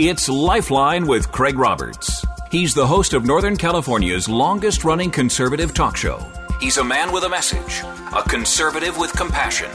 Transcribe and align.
It's 0.00 0.28
Lifeline 0.28 1.08
with 1.08 1.32
Craig 1.32 1.58
Roberts. 1.58 2.24
He's 2.52 2.72
the 2.72 2.86
host 2.86 3.14
of 3.14 3.26
Northern 3.26 3.56
California's 3.56 4.28
longest 4.28 4.84
running 4.84 5.10
conservative 5.10 5.74
talk 5.74 5.96
show. 5.96 6.24
He's 6.60 6.76
a 6.76 6.84
man 6.84 7.10
with 7.10 7.24
a 7.24 7.28
message, 7.28 7.82
a 8.14 8.22
conservative 8.22 8.96
with 8.96 9.10
compassion. 9.10 9.68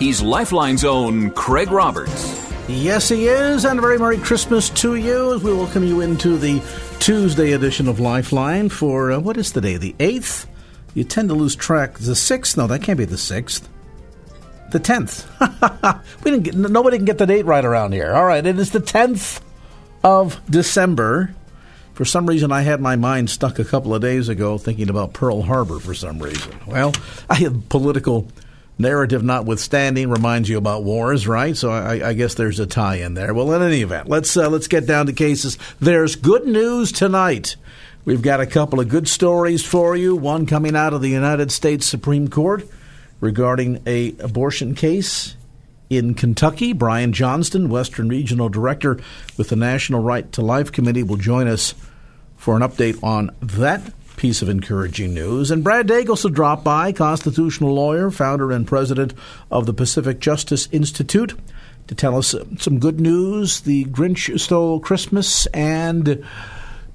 He's 0.00 0.20
Lifeline's 0.20 0.84
own 0.84 1.30
Craig 1.30 1.70
Roberts. 1.70 2.52
Yes, 2.68 3.10
he 3.10 3.28
is, 3.28 3.64
and 3.64 3.78
a 3.78 3.80
very 3.80 3.96
Merry 3.96 4.18
Christmas 4.18 4.70
to 4.70 4.96
you 4.96 5.36
as 5.36 5.44
we 5.44 5.54
welcome 5.54 5.84
you 5.84 6.00
into 6.00 6.36
the 6.36 6.60
Tuesday 6.98 7.52
edition 7.52 7.86
of 7.86 8.00
Lifeline 8.00 8.70
for, 8.70 9.12
uh, 9.12 9.20
what 9.20 9.36
is 9.36 9.52
the 9.52 9.60
day, 9.60 9.76
the 9.76 9.94
8th? 10.00 10.46
You 10.94 11.04
tend 11.04 11.28
to 11.28 11.36
lose 11.36 11.54
track. 11.54 11.94
The 12.00 12.14
6th? 12.14 12.56
No, 12.56 12.66
that 12.66 12.82
can't 12.82 12.98
be 12.98 13.04
the 13.04 13.14
6th. 13.14 13.62
The 14.72 14.80
10th. 14.80 16.02
we 16.24 16.32
didn't 16.32 16.42
get, 16.42 16.56
nobody 16.56 16.96
can 16.96 17.06
get 17.06 17.18
the 17.18 17.26
date 17.26 17.46
right 17.46 17.64
around 17.64 17.92
here. 17.92 18.12
All 18.12 18.26
right, 18.26 18.44
it 18.44 18.58
is 18.58 18.72
the 18.72 18.80
10th 18.80 19.40
of 20.02 20.40
December. 20.50 21.34
For 21.94 22.04
some 22.04 22.26
reason, 22.26 22.50
I 22.50 22.62
had 22.62 22.80
my 22.80 22.96
mind 22.96 23.28
stuck 23.28 23.58
a 23.58 23.64
couple 23.64 23.94
of 23.94 24.00
days 24.00 24.28
ago 24.28 24.56
thinking 24.58 24.88
about 24.88 25.12
Pearl 25.12 25.42
Harbor 25.42 25.78
for 25.78 25.94
some 25.94 26.18
reason. 26.18 26.58
Well, 26.66 26.92
I 27.30 27.34
have 27.36 27.68
political 27.68 28.28
narrative 28.78 29.22
notwithstanding 29.22 30.08
reminds 30.08 30.48
you 30.48 30.56
about 30.56 30.82
wars, 30.82 31.28
right? 31.28 31.56
So 31.56 31.70
I, 31.70 32.08
I 32.08 32.12
guess 32.14 32.34
there's 32.34 32.58
a 32.58 32.66
tie 32.66 32.96
in 32.96 33.14
there. 33.14 33.34
Well, 33.34 33.52
in 33.52 33.62
any 33.62 33.82
event, 33.82 34.08
let's 34.08 34.36
uh, 34.36 34.48
let's 34.48 34.68
get 34.68 34.86
down 34.86 35.06
to 35.06 35.12
cases. 35.12 35.58
There's 35.78 36.16
good 36.16 36.46
news 36.46 36.90
tonight. 36.90 37.56
We've 38.06 38.22
got 38.22 38.40
a 38.40 38.46
couple 38.46 38.80
of 38.80 38.88
good 38.88 39.06
stories 39.06 39.64
for 39.64 39.94
you. 39.94 40.16
One 40.16 40.46
coming 40.46 40.74
out 40.74 40.94
of 40.94 41.02
the 41.02 41.10
United 41.10 41.52
States 41.52 41.84
Supreme 41.84 42.28
Court 42.28 42.66
regarding 43.20 43.82
a 43.86 44.14
abortion 44.20 44.74
case 44.74 45.36
in 45.90 46.14
Kentucky. 46.14 46.72
Brian 46.72 47.12
Johnston, 47.12 47.68
Western 47.68 48.08
Regional 48.08 48.48
Director 48.48 48.98
with 49.36 49.50
the 49.50 49.56
National 49.56 50.00
Right 50.00 50.30
to 50.32 50.40
Life 50.40 50.72
Committee, 50.72 51.02
will 51.02 51.16
join 51.16 51.48
us 51.48 51.74
for 52.36 52.56
an 52.56 52.62
update 52.62 53.02
on 53.04 53.30
that 53.42 53.92
piece 54.16 54.40
of 54.40 54.48
encouraging 54.48 55.12
news. 55.12 55.50
And 55.50 55.64
Brad 55.64 55.88
Dacus 55.88 56.24
will 56.24 56.30
drop 56.30 56.62
by, 56.62 56.92
constitutional 56.92 57.74
lawyer, 57.74 58.10
founder 58.10 58.52
and 58.52 58.66
president 58.66 59.12
of 59.50 59.66
the 59.66 59.74
Pacific 59.74 60.20
Justice 60.20 60.68
Institute, 60.72 61.34
to 61.86 61.94
tell 61.94 62.16
us 62.16 62.34
some 62.58 62.78
good 62.78 63.00
news. 63.00 63.62
The 63.62 63.84
Grinch 63.86 64.38
stole 64.38 64.78
Christmas 64.78 65.46
and 65.46 66.24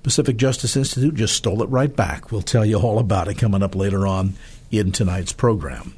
Pacific 0.03 0.37
Justice 0.37 0.77
Institute 0.77 1.15
just 1.15 1.35
stole 1.35 1.63
it 1.63 1.69
right 1.69 1.93
back. 1.93 2.31
We'll 2.31 2.43
tell 2.43 2.63
you 2.63 2.77
all 2.77 2.99
about 2.99 3.27
it 3.27 3.39
coming 3.39 3.63
up 3.63 3.75
later 3.75 4.07
on 4.07 4.35
in 4.71 4.91
tonight's 4.91 5.33
program. 5.33 5.95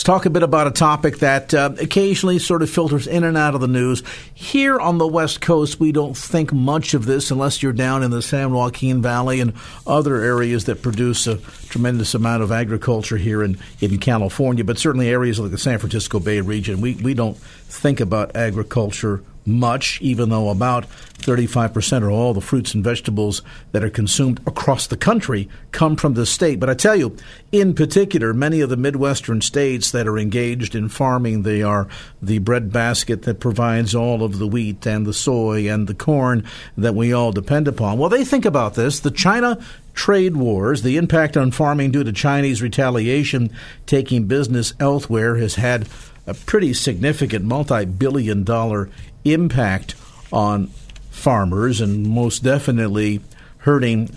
Let's 0.00 0.06
talk 0.06 0.24
a 0.24 0.30
bit 0.30 0.42
about 0.42 0.66
a 0.66 0.70
topic 0.70 1.18
that 1.18 1.52
uh, 1.52 1.72
occasionally 1.78 2.38
sort 2.38 2.62
of 2.62 2.70
filters 2.70 3.06
in 3.06 3.22
and 3.22 3.36
out 3.36 3.54
of 3.54 3.60
the 3.60 3.68
news. 3.68 4.02
Here 4.32 4.80
on 4.80 4.96
the 4.96 5.06
West 5.06 5.42
Coast, 5.42 5.78
we 5.78 5.92
don't 5.92 6.16
think 6.16 6.54
much 6.54 6.94
of 6.94 7.04
this 7.04 7.30
unless 7.30 7.62
you're 7.62 7.74
down 7.74 8.02
in 8.02 8.10
the 8.10 8.22
San 8.22 8.50
Joaquin 8.50 9.02
Valley 9.02 9.40
and 9.40 9.52
other 9.86 10.16
areas 10.22 10.64
that 10.64 10.80
produce 10.80 11.26
a 11.26 11.36
tremendous 11.68 12.14
amount 12.14 12.42
of 12.42 12.50
agriculture 12.50 13.18
here 13.18 13.44
in, 13.44 13.58
in 13.82 13.98
California. 13.98 14.64
But 14.64 14.78
certainly 14.78 15.10
areas 15.10 15.38
like 15.38 15.50
the 15.50 15.58
San 15.58 15.78
Francisco 15.78 16.18
Bay 16.18 16.40
region, 16.40 16.80
we, 16.80 16.94
we 16.94 17.12
don't 17.12 17.36
think 17.36 18.00
about 18.00 18.34
agriculture 18.34 19.22
much, 19.46 20.00
even 20.00 20.28
though 20.28 20.48
about 20.48 20.86
35% 21.18 21.98
of 21.98 22.10
all 22.10 22.32
the 22.34 22.40
fruits 22.40 22.74
and 22.74 22.82
vegetables 22.82 23.42
that 23.72 23.84
are 23.84 23.90
consumed 23.90 24.40
across 24.46 24.86
the 24.86 24.96
country 24.96 25.48
come 25.72 25.96
from 25.96 26.14
this 26.14 26.30
state. 26.30 26.58
But 26.58 26.70
I 26.70 26.74
tell 26.74 26.96
you, 26.96 27.16
in 27.52 27.74
particular, 27.74 28.32
many 28.32 28.60
of 28.60 28.70
the 28.70 28.76
Midwestern 28.76 29.40
states 29.40 29.90
that 29.90 30.08
are 30.08 30.18
engaged 30.18 30.74
in 30.74 30.88
farming, 30.88 31.42
they 31.42 31.62
are 31.62 31.88
the 32.22 32.38
breadbasket 32.38 33.22
that 33.22 33.40
provides 33.40 33.94
all 33.94 34.22
of 34.22 34.38
the 34.38 34.46
wheat 34.46 34.86
and 34.86 35.06
the 35.06 35.12
soy 35.12 35.70
and 35.70 35.86
the 35.86 35.94
corn 35.94 36.44
that 36.76 36.94
we 36.94 37.12
all 37.12 37.32
depend 37.32 37.68
upon. 37.68 37.98
Well, 37.98 38.10
they 38.10 38.24
think 38.24 38.44
about 38.44 38.74
this. 38.74 39.00
The 39.00 39.10
China 39.10 39.58
trade 39.94 40.36
wars, 40.36 40.82
the 40.82 40.96
impact 40.96 41.36
on 41.36 41.50
farming 41.50 41.90
due 41.90 42.04
to 42.04 42.12
Chinese 42.12 42.62
retaliation 42.62 43.50
taking 43.86 44.24
business 44.24 44.72
elsewhere 44.80 45.36
has 45.36 45.56
had 45.56 45.88
a 46.26 46.34
pretty 46.34 46.72
significant 46.72 47.44
multi 47.44 47.84
billion 47.84 48.44
dollar 48.44 48.88
impact 49.24 49.94
on 50.32 50.68
farmers 51.10 51.80
and 51.80 52.06
most 52.08 52.42
definitely 52.42 53.20
hurting 53.58 54.16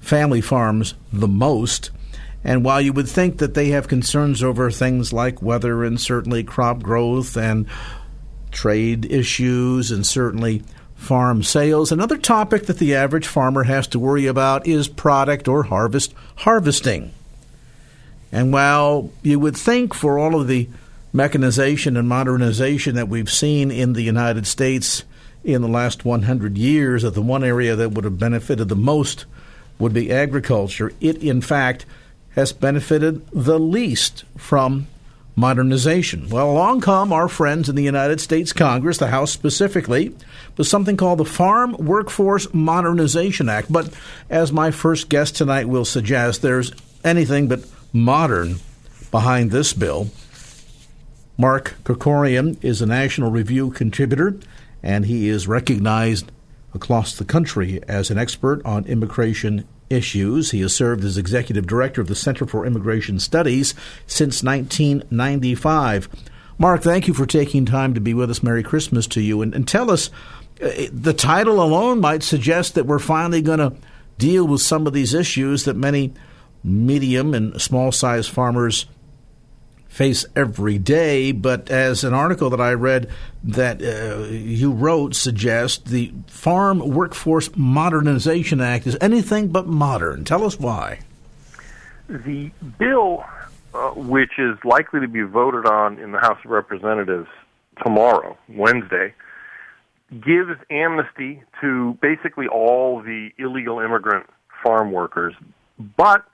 family 0.00 0.40
farms 0.40 0.94
the 1.12 1.28
most. 1.28 1.90
And 2.42 2.64
while 2.64 2.80
you 2.80 2.92
would 2.92 3.08
think 3.08 3.38
that 3.38 3.54
they 3.54 3.68
have 3.68 3.88
concerns 3.88 4.42
over 4.42 4.70
things 4.70 5.12
like 5.12 5.42
weather 5.42 5.84
and 5.84 6.00
certainly 6.00 6.42
crop 6.42 6.82
growth 6.82 7.36
and 7.36 7.66
trade 8.50 9.04
issues 9.10 9.90
and 9.90 10.06
certainly 10.06 10.62
farm 10.94 11.42
sales, 11.42 11.92
another 11.92 12.16
topic 12.16 12.66
that 12.66 12.78
the 12.78 12.94
average 12.94 13.26
farmer 13.26 13.64
has 13.64 13.86
to 13.88 13.98
worry 13.98 14.26
about 14.26 14.66
is 14.66 14.88
product 14.88 15.48
or 15.48 15.64
harvest 15.64 16.14
harvesting. 16.36 17.12
And 18.32 18.52
while 18.52 19.10
you 19.22 19.38
would 19.38 19.56
think 19.56 19.92
for 19.92 20.18
all 20.18 20.40
of 20.40 20.46
the 20.46 20.68
mechanization 21.12 21.96
and 21.96 22.08
modernization 22.08 22.94
that 22.94 23.08
we've 23.08 23.30
seen 23.30 23.70
in 23.70 23.92
the 23.92 24.02
United 24.02 24.46
States 24.46 25.04
in 25.42 25.62
the 25.62 25.68
last 25.68 26.04
100 26.04 26.58
years, 26.58 27.02
that 27.02 27.14
the 27.14 27.22
one 27.22 27.42
area 27.42 27.74
that 27.74 27.92
would 27.92 28.04
have 28.04 28.18
benefited 28.18 28.68
the 28.68 28.76
most 28.76 29.24
would 29.78 29.92
be 29.92 30.12
agriculture. 30.12 30.92
It, 31.00 31.22
in 31.22 31.40
fact, 31.40 31.86
has 32.34 32.52
benefited 32.52 33.26
the 33.32 33.58
least 33.58 34.24
from 34.36 34.86
modernization. 35.34 36.28
Well, 36.28 36.50
along 36.50 36.82
come 36.82 37.12
our 37.12 37.28
friends 37.28 37.68
in 37.68 37.76
the 37.76 37.82
United 37.82 38.20
States 38.20 38.52
Congress, 38.52 38.98
the 38.98 39.08
House 39.08 39.32
specifically, 39.32 40.14
with 40.56 40.66
something 40.66 40.96
called 40.96 41.18
the 41.18 41.24
Farm 41.24 41.72
Workforce 41.78 42.52
Modernization 42.52 43.48
Act. 43.48 43.72
But 43.72 43.92
as 44.28 44.52
my 44.52 44.70
first 44.70 45.08
guest 45.08 45.36
tonight 45.36 45.68
will 45.68 45.86
suggest, 45.86 46.42
there's 46.42 46.72
anything 47.02 47.48
but 47.48 47.64
modern 47.92 48.56
behind 49.10 49.50
this 49.50 49.72
bill. 49.72 50.10
Mark 51.40 51.76
Krikorian 51.84 52.62
is 52.62 52.82
a 52.82 52.86
National 52.86 53.30
Review 53.30 53.70
contributor, 53.70 54.38
and 54.82 55.06
he 55.06 55.26
is 55.26 55.48
recognized 55.48 56.30
across 56.74 57.16
the 57.16 57.24
country 57.24 57.80
as 57.88 58.10
an 58.10 58.18
expert 58.18 58.60
on 58.66 58.84
immigration 58.84 59.66
issues. 59.88 60.50
He 60.50 60.60
has 60.60 60.74
served 60.74 61.02
as 61.02 61.16
executive 61.16 61.66
director 61.66 62.02
of 62.02 62.08
the 62.08 62.14
Center 62.14 62.46
for 62.46 62.66
Immigration 62.66 63.18
Studies 63.20 63.74
since 64.06 64.42
1995. 64.42 66.10
Mark, 66.58 66.82
thank 66.82 67.08
you 67.08 67.14
for 67.14 67.24
taking 67.24 67.64
time 67.64 67.94
to 67.94 68.02
be 68.02 68.12
with 68.12 68.30
us. 68.30 68.42
Merry 68.42 68.62
Christmas 68.62 69.06
to 69.06 69.22
you. 69.22 69.40
And, 69.40 69.54
and 69.54 69.66
tell 69.66 69.90
us, 69.90 70.10
uh, 70.62 70.68
the 70.92 71.14
title 71.14 71.62
alone 71.62 72.02
might 72.02 72.22
suggest 72.22 72.74
that 72.74 72.84
we're 72.84 72.98
finally 72.98 73.40
going 73.40 73.60
to 73.60 73.74
deal 74.18 74.46
with 74.46 74.60
some 74.60 74.86
of 74.86 74.92
these 74.92 75.14
issues 75.14 75.64
that 75.64 75.74
many 75.74 76.12
medium 76.62 77.32
and 77.32 77.58
small 77.62 77.92
sized 77.92 78.28
farmers 78.28 78.84
face 79.90 80.24
every 80.34 80.78
day. 80.78 81.32
But 81.32 81.70
as 81.70 82.04
an 82.04 82.14
article 82.14 82.48
that 82.50 82.60
I 82.60 82.72
read 82.72 83.10
that 83.44 83.82
uh, 83.82 84.28
you 84.28 84.70
wrote 84.70 85.14
suggests, 85.14 85.78
the 85.78 86.14
Farm 86.28 86.78
Workforce 86.78 87.50
Modernization 87.56 88.60
Act 88.60 88.86
is 88.86 88.96
anything 89.00 89.48
but 89.48 89.66
modern. 89.66 90.24
Tell 90.24 90.44
us 90.44 90.58
why. 90.58 91.00
The 92.08 92.50
bill, 92.78 93.24
uh, 93.74 93.90
which 93.90 94.38
is 94.38 94.56
likely 94.64 95.00
to 95.00 95.08
be 95.08 95.22
voted 95.22 95.66
on 95.66 95.98
in 95.98 96.12
the 96.12 96.18
House 96.18 96.38
of 96.44 96.50
Representatives 96.50 97.28
tomorrow, 97.82 98.38
Wednesday, 98.48 99.12
gives 100.10 100.58
amnesty 100.70 101.42
to 101.60 101.96
basically 102.00 102.46
all 102.46 103.02
the 103.02 103.30
illegal 103.38 103.80
immigrant 103.80 104.26
farm 104.62 104.92
workers, 104.92 105.34
but 105.96 106.24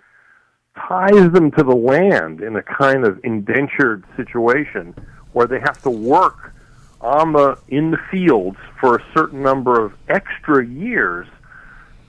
ties 0.77 1.33
them 1.33 1.51
to 1.53 1.63
the 1.63 1.75
land 1.75 2.41
in 2.41 2.57
a 2.57 2.63
kind 2.63 3.05
of 3.05 3.21
indentured 3.25 4.05
situation 4.17 4.95
where 5.33 5.47
they 5.47 5.61
have 5.61 5.81
to 5.83 5.91
work 5.91 6.53
on 7.01 7.33
the 7.33 7.59
in 7.69 7.91
the 7.91 7.99
fields 8.11 8.59
for 8.81 8.97
a 8.97 9.05
certain 9.15 9.43
number 9.43 9.85
of 9.85 9.93
extra 10.09 10.65
years 10.67 11.27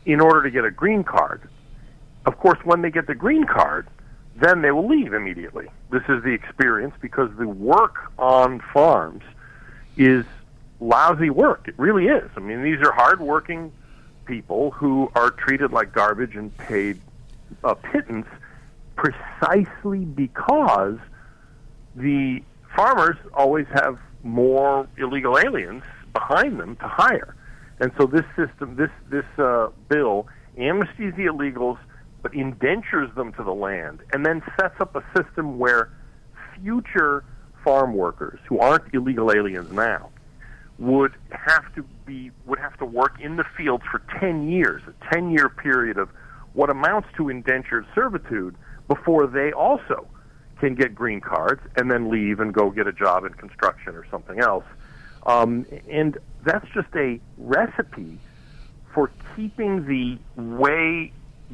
in 0.06 0.22
order 0.22 0.44
to 0.44 0.50
get 0.50 0.64
a 0.64 0.72
green 0.72 1.04
card. 1.04 1.48
Of 2.26 2.38
course, 2.38 2.60
when 2.64 2.82
they 2.82 2.90
get 2.90 3.08
the 3.08 3.16
green 3.16 3.46
card, 3.46 3.88
then 4.36 4.62
they 4.62 4.72
will 4.72 4.88
leave 4.88 5.14
immediately. 5.14 5.68
This 5.92 6.04
is 6.08 6.24
the 6.24 6.32
experience 6.32 6.94
because 7.02 7.30
the 7.38 7.48
work 7.48 8.12
on 8.18 8.62
farms 8.74 9.24
is 9.98 10.26
lousy 10.80 11.30
work. 11.30 11.68
It 11.68 11.76
really 11.78 12.06
is. 12.06 12.30
I 12.36 12.40
mean, 12.40 12.64
these 12.64 12.80
are 12.82 12.92
hardworking 12.92 13.72
people 14.26 14.72
who 14.72 15.12
are 15.16 15.32
treated 15.32 15.72
like 15.72 15.92
garbage 15.92 16.36
and 16.36 16.56
paid 16.58 17.00
a 17.64 17.76
pittance 17.76 18.28
precisely 18.98 20.00
because 20.00 20.98
the 21.96 22.42
farmers 22.76 23.18
always 23.34 23.68
have 23.74 23.98
more 24.24 24.88
illegal 24.98 25.38
aliens 25.38 25.84
behind 26.14 26.60
them 26.60 26.76
to 26.78 26.88
hire. 26.88 27.36
And 27.80 27.92
so 27.98 28.08
this 28.08 28.26
system, 28.36 28.76
this 28.76 28.90
this 29.10 29.26
uh, 29.38 29.70
bill 29.88 30.28
amnesties 30.58 31.16
the 31.16 31.26
illegals, 31.26 31.78
but 32.24 32.34
indentures 32.34 33.14
them 33.16 33.32
to 33.34 33.44
the 33.44 33.54
land, 33.54 34.00
and 34.12 34.26
then 34.26 34.42
sets 34.60 34.76
up 34.80 34.96
a 34.96 35.04
system 35.16 35.60
where 35.60 35.92
future 36.56 37.24
farm 37.64 37.94
workers 37.94 38.40
who 38.48 38.60
aren't 38.60 38.94
illegal 38.94 39.32
aliens 39.32 39.72
now 39.72 40.10
would 40.80 41.14
have 41.32 41.74
to 41.76 41.84
be 42.06 42.32
would 42.46 42.60
have 42.60 42.78
to 42.78 42.86
work 42.86 43.20
in 43.20 43.36
the 43.36 43.46
fields 43.56 43.84
for 43.92 44.02
10 44.20 44.50
years, 44.50 44.82
a 44.88 45.14
10 45.14 45.32
year 45.32 45.50
period 45.50 45.98
of 45.98 46.10
what 46.54 46.72
amounts 46.72 47.08
to 47.16 47.30
indentured 47.30 47.86
servitude 47.94 48.56
before 48.88 49.28
they 49.28 49.52
also 49.52 50.08
can 50.60 50.76
get 50.76 50.96
green 50.96 51.22
cards 51.22 51.62
and 51.76 51.90
then 51.92 52.10
leave 52.10 52.40
and 52.40 52.54
go 52.54 52.70
get 52.70 52.88
a 52.88 52.94
job 52.94 53.26
in 53.26 53.34
construction 53.34 53.96
or 53.96 54.06
something 54.10 54.40
else. 54.40 54.66
Um, 55.26 55.66
and 55.90 56.18
that's 56.44 56.68
just 56.74 56.88
a 56.96 57.20
recipe 57.38 58.18
for 58.94 59.12
keeping 59.36 59.86
the 59.86 60.18
way 60.42 61.12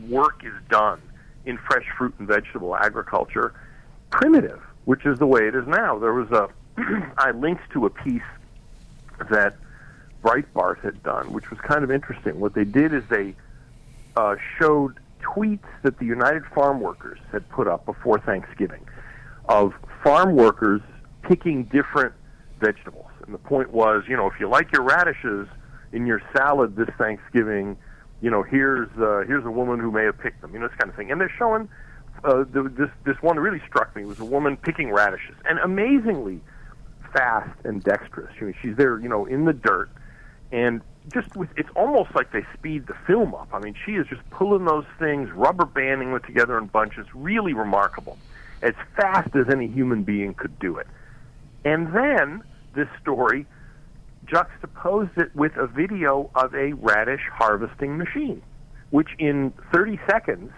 work 0.08 0.44
is 0.46 0.54
done 0.70 1.02
in 1.46 1.58
fresh 1.58 1.86
fruit 1.98 2.14
and 2.20 2.28
vegetable 2.28 2.76
agriculture 2.76 3.54
primitive, 4.12 4.62
which 4.86 5.06
is 5.06 5.20
the 5.20 5.28
way 5.28 5.48
it 5.48 5.56
is 5.56 5.68
now. 5.68 5.98
There 6.00 6.14
was 6.14 6.32
a 6.32 6.50
I 7.18 7.32
linked 7.32 7.70
to 7.74 7.86
a 7.86 7.90
piece 7.90 8.22
that 9.30 9.56
Breitbart 10.24 10.80
had 10.80 11.04
done, 11.04 11.34
which 11.34 11.50
was 11.50 11.60
kind 11.60 11.84
of 11.84 11.92
interesting. 11.92 12.40
What 12.40 12.54
they 12.54 12.64
did 12.64 12.94
is 12.94 13.04
they 13.10 13.36
uh, 14.16 14.36
showed 14.58 15.00
tweets 15.24 15.66
that 15.84 16.00
the 16.00 16.06
United 16.06 16.44
Farm 16.54 16.82
Workers 16.82 17.20
had 17.32 17.48
put 17.50 17.68
up 17.68 17.86
before 17.86 18.20
Thanksgiving 18.20 18.86
of 19.50 19.74
farm 20.04 20.36
workers 20.36 20.82
picking 21.24 21.66
different 21.66 22.14
vegetables. 22.60 23.10
And 23.26 23.34
the 23.34 23.40
point 23.40 23.72
was, 23.72 24.04
you 24.08 24.16
know, 24.16 24.28
if 24.28 24.34
you 24.40 24.48
like 24.48 24.72
your 24.72 24.84
radishes 24.84 25.48
in 25.92 26.06
your 26.06 26.22
salad 26.36 26.76
this 26.76 26.90
Thanksgiving, 26.98 27.78
you 28.22 28.30
know, 28.30 28.44
here's 28.44 28.90
uh, 28.98 29.24
here's 29.28 29.46
a 29.46 29.52
woman 29.52 29.80
who 29.80 29.92
may 29.92 30.06
have 30.06 30.18
picked 30.18 30.42
them, 30.42 30.54
you 30.54 30.60
know, 30.60 30.68
this 30.68 30.78
kind 30.78 30.90
of 30.90 30.96
thing. 30.96 31.12
And 31.12 31.20
they're 31.20 31.34
showing 31.38 31.68
uh, 32.24 32.46
this 32.54 32.90
this 33.06 33.18
one 33.22 33.38
really 33.38 33.62
struck 33.68 33.96
me 33.96 34.06
was 34.06 34.20
a 34.20 34.26
woman 34.26 34.58
picking 34.58 34.92
radishes, 34.92 35.36
and 35.46 35.60
amazingly 35.60 36.42
fast 37.14 37.58
and 37.64 37.84
dexterous. 37.84 38.34
I 38.40 38.46
mean, 38.46 38.56
she's 38.62 38.76
there, 38.78 39.00
you 39.00 39.10
know, 39.10 39.26
in 39.26 39.46
the 39.46 39.54
dirt, 39.54 39.90
and 40.52 40.82
just 41.12 41.36
with 41.36 41.50
it's 41.58 41.70
almost 41.76 42.16
like 42.16 42.32
they 42.32 42.46
speed 42.54 42.88
the 42.88 42.96
film 43.06 43.36
up. 43.36 43.50
I 43.52 43.60
mean, 43.60 43.76
she 43.86 43.94
is 43.94 44.08
just 44.08 44.28
pulling 44.30 44.66
those 44.66 44.86
things, 45.00 45.30
rubber 45.32 45.66
banding 45.66 46.12
them 46.12 46.22
together 46.22 46.58
in 46.58 46.68
bunches, 46.68 47.08
really 47.14 47.54
remarkable, 47.54 48.18
as 48.62 48.74
fast 48.96 49.36
as 49.36 49.50
any 49.50 49.68
human 49.68 50.04
being 50.04 50.34
could 50.34 50.58
do 50.60 50.78
it. 50.78 50.88
And 51.66 51.94
then 51.94 52.44
this 52.76 52.88
story 53.02 53.46
juxtaposed 54.26 55.18
it 55.18 55.36
with 55.36 55.56
a 55.58 55.68
video 55.68 56.30
of 56.36 56.54
a 56.56 56.74
radish 56.74 57.22
harvesting 57.32 57.98
machine, 57.98 58.42
which 58.90 59.10
in 59.20 59.54
30 59.74 60.00
seconds 60.10 60.52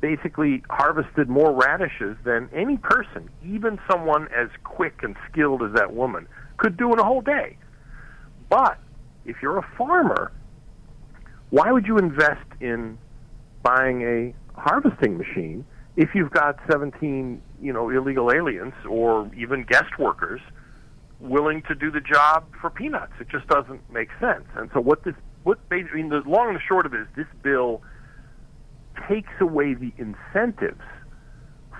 basically 0.00 0.62
harvested 0.70 1.28
more 1.28 1.52
radishes 1.52 2.16
than 2.24 2.48
any 2.52 2.76
person, 2.76 3.28
even 3.44 3.80
someone 3.90 4.28
as 4.36 4.48
quick 4.62 5.02
and 5.02 5.16
skilled 5.30 5.62
as 5.62 5.72
that 5.72 5.94
woman, 5.94 6.28
could 6.58 6.76
do 6.76 6.92
in 6.92 6.98
a 6.98 7.04
whole 7.04 7.22
day. 7.22 7.56
But 8.48 8.78
if 9.24 9.36
you're 9.42 9.58
a 9.58 9.66
farmer, 9.76 10.32
why 11.50 11.70
would 11.70 11.86
you 11.86 11.98
invest 11.98 12.46
in 12.60 12.98
buying 13.62 14.02
a 14.02 14.34
harvesting 14.60 15.16
machine 15.16 15.64
if 15.96 16.10
you've 16.14 16.30
got 16.30 16.58
17, 16.70 17.40
you 17.62 17.72
know, 17.72 17.90
illegal 17.90 18.32
aliens 18.32 18.74
or 18.88 19.30
even 19.36 19.62
guest 19.64 19.98
workers 19.98 20.40
willing 21.20 21.62
to 21.62 21.74
do 21.74 21.90
the 21.90 22.00
job 22.00 22.44
for 22.60 22.70
peanuts? 22.70 23.12
It 23.20 23.28
just 23.28 23.46
doesn't 23.46 23.80
make 23.92 24.08
sense. 24.20 24.44
And 24.56 24.70
so 24.74 24.80
what 24.80 25.04
this 25.04 25.14
what 25.44 25.58
I 25.70 25.82
mean 25.94 26.08
the 26.08 26.22
long 26.26 26.48
and 26.48 26.56
the 26.56 26.60
short 26.66 26.86
of 26.86 26.94
it 26.94 27.00
is 27.00 27.06
this 27.16 27.26
bill 27.42 27.82
takes 29.08 29.32
away 29.40 29.74
the 29.74 29.92
incentives 29.98 30.80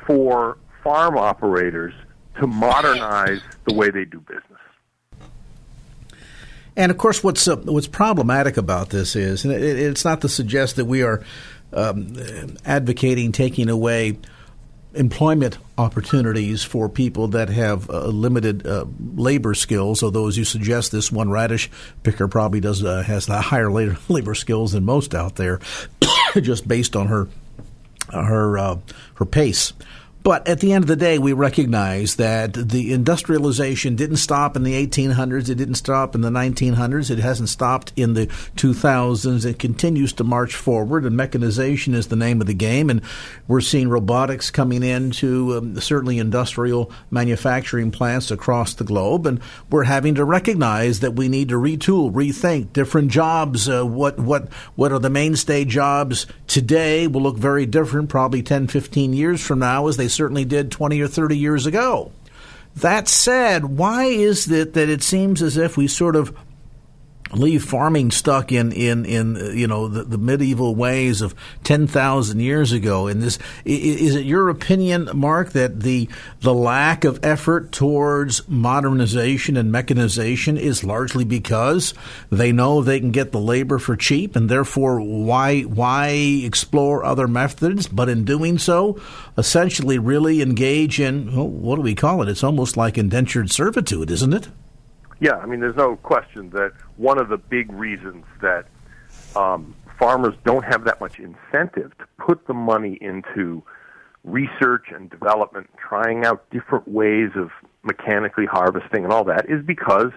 for 0.06 0.58
farm 0.82 1.16
operators 1.16 1.94
to 2.40 2.46
modernize 2.46 3.40
the 3.66 3.74
way 3.74 3.90
they 3.90 4.04
do 4.04 4.20
business. 4.20 4.53
And 6.76 6.90
of 6.90 6.98
course, 6.98 7.22
what's 7.22 7.46
uh, 7.46 7.56
what's 7.56 7.86
problematic 7.86 8.56
about 8.56 8.90
this 8.90 9.14
is, 9.16 9.44
and 9.44 9.52
it, 9.52 9.62
it's 9.62 10.04
not 10.04 10.20
to 10.22 10.28
suggest 10.28 10.76
that 10.76 10.86
we 10.86 11.02
are 11.02 11.22
um, 11.72 12.16
advocating 12.64 13.32
taking 13.32 13.68
away 13.68 14.18
employment 14.94 15.58
opportunities 15.76 16.62
for 16.62 16.88
people 16.88 17.28
that 17.28 17.48
have 17.48 17.90
uh, 17.90 18.06
limited 18.06 18.66
uh, 18.66 18.86
labor 19.14 19.54
skills. 19.54 20.02
Although, 20.02 20.28
as 20.28 20.36
you 20.36 20.44
suggest, 20.44 20.92
this 20.92 21.12
one 21.12 21.30
radish 21.30 21.70
picker 22.02 22.28
probably 22.28 22.60
does 22.60 22.82
uh, 22.84 23.02
has 23.02 23.26
the 23.26 23.40
higher 23.40 23.70
labor, 23.70 23.98
labor 24.08 24.34
skills 24.34 24.72
than 24.72 24.84
most 24.84 25.14
out 25.14 25.36
there, 25.36 25.60
just 26.40 26.66
based 26.66 26.96
on 26.96 27.06
her 27.08 27.28
her 28.12 28.58
uh, 28.58 28.78
her 29.14 29.24
pace. 29.24 29.72
But 30.24 30.48
at 30.48 30.60
the 30.60 30.72
end 30.72 30.84
of 30.84 30.88
the 30.88 30.96
day, 30.96 31.18
we 31.18 31.34
recognize 31.34 32.16
that 32.16 32.54
the 32.54 32.94
industrialization 32.94 33.94
didn't 33.94 34.16
stop 34.16 34.56
in 34.56 34.62
the 34.62 34.72
1800s. 34.72 35.50
It 35.50 35.56
didn't 35.56 35.74
stop 35.74 36.14
in 36.14 36.22
the 36.22 36.30
1900s. 36.30 37.10
It 37.10 37.18
hasn't 37.18 37.50
stopped 37.50 37.92
in 37.94 38.14
the 38.14 38.28
2000s. 38.56 39.44
It 39.44 39.58
continues 39.58 40.14
to 40.14 40.24
march 40.24 40.54
forward, 40.54 41.04
and 41.04 41.14
mechanization 41.14 41.94
is 41.94 42.06
the 42.06 42.16
name 42.16 42.40
of 42.40 42.46
the 42.46 42.54
game. 42.54 42.88
And 42.88 43.02
we're 43.46 43.60
seeing 43.60 43.90
robotics 43.90 44.50
coming 44.50 44.82
into 44.82 45.58
um, 45.58 45.78
certainly 45.78 46.18
industrial 46.18 46.90
manufacturing 47.10 47.90
plants 47.90 48.30
across 48.30 48.72
the 48.72 48.84
globe. 48.84 49.26
And 49.26 49.42
we're 49.68 49.84
having 49.84 50.14
to 50.14 50.24
recognize 50.24 51.00
that 51.00 51.12
we 51.12 51.28
need 51.28 51.50
to 51.50 51.56
retool, 51.56 52.10
rethink 52.10 52.72
different 52.72 53.10
jobs. 53.10 53.68
Uh, 53.68 53.84
what, 53.84 54.18
what, 54.18 54.50
what 54.74 54.90
are 54.90 54.98
the 54.98 55.10
mainstay 55.10 55.66
jobs 55.66 56.26
today 56.46 57.06
will 57.06 57.20
look 57.20 57.36
very 57.36 57.66
different 57.66 58.08
probably 58.08 58.42
10, 58.42 58.68
15 58.68 59.12
years 59.12 59.42
from 59.46 59.58
now 59.58 59.86
as 59.86 59.98
they 59.98 60.08
certainly 60.14 60.44
did 60.44 60.70
20 60.70 61.00
or 61.00 61.08
30 61.08 61.36
years 61.36 61.66
ago. 61.66 62.12
That 62.76 63.08
said, 63.08 63.64
why 63.64 64.04
is 64.06 64.50
it 64.50 64.74
that 64.74 64.88
it 64.88 65.02
seems 65.02 65.42
as 65.42 65.56
if 65.56 65.76
we 65.76 65.86
sort 65.86 66.16
of 66.16 66.36
leave 67.36 67.64
farming 67.64 68.10
stuck 68.10 68.52
in 68.52 68.72
in 68.72 69.04
in 69.04 69.36
uh, 69.36 69.44
you 69.50 69.66
know 69.66 69.88
the, 69.88 70.04
the 70.04 70.18
medieval 70.18 70.74
ways 70.74 71.20
of 71.20 71.34
10,000 71.64 72.40
years 72.40 72.72
ago. 72.72 73.06
And 73.06 73.22
this 73.22 73.38
is 73.64 74.14
it 74.14 74.24
your 74.24 74.48
opinion 74.48 75.08
mark 75.14 75.52
that 75.52 75.80
the 75.80 76.08
the 76.40 76.54
lack 76.54 77.04
of 77.04 77.24
effort 77.24 77.72
towards 77.72 78.46
modernization 78.48 79.56
and 79.56 79.72
mechanization 79.72 80.56
is 80.56 80.84
largely 80.84 81.24
because 81.24 81.94
they 82.30 82.52
know 82.52 82.82
they 82.82 83.00
can 83.00 83.10
get 83.10 83.32
the 83.32 83.40
labor 83.40 83.78
for 83.78 83.96
cheap 83.96 84.36
and 84.36 84.48
therefore 84.48 85.00
why 85.00 85.62
why 85.62 86.08
explore 86.08 87.04
other 87.04 87.28
methods? 87.28 87.88
But 87.88 88.08
in 88.08 88.24
doing 88.24 88.58
so 88.58 89.00
essentially 89.36 89.98
really 89.98 90.42
engage 90.42 91.00
in 91.00 91.34
well, 91.34 91.48
what 91.48 91.76
do 91.76 91.82
we 91.82 91.94
call 91.94 92.22
it? 92.22 92.28
It's 92.28 92.44
almost 92.44 92.76
like 92.76 92.98
indentured 92.98 93.50
servitude 93.50 94.10
isn't 94.10 94.32
it 94.32 94.48
yeah, 95.24 95.36
I 95.36 95.46
mean, 95.46 95.60
there's 95.60 95.76
no 95.76 95.96
question 95.96 96.50
that 96.50 96.72
one 96.98 97.18
of 97.18 97.30
the 97.30 97.38
big 97.38 97.72
reasons 97.72 98.26
that 98.42 98.66
um, 99.34 99.74
farmers 99.98 100.34
don't 100.44 100.66
have 100.66 100.84
that 100.84 101.00
much 101.00 101.18
incentive 101.18 101.96
to 101.96 102.04
put 102.18 102.46
the 102.46 102.52
money 102.52 102.98
into 103.00 103.62
research 104.22 104.88
and 104.94 105.08
development, 105.08 105.70
trying 105.78 106.26
out 106.26 106.44
different 106.50 106.86
ways 106.86 107.30
of 107.36 107.50
mechanically 107.84 108.44
harvesting 108.44 109.02
and 109.02 109.14
all 109.14 109.24
that, 109.24 109.48
is 109.48 109.64
because 109.64 110.12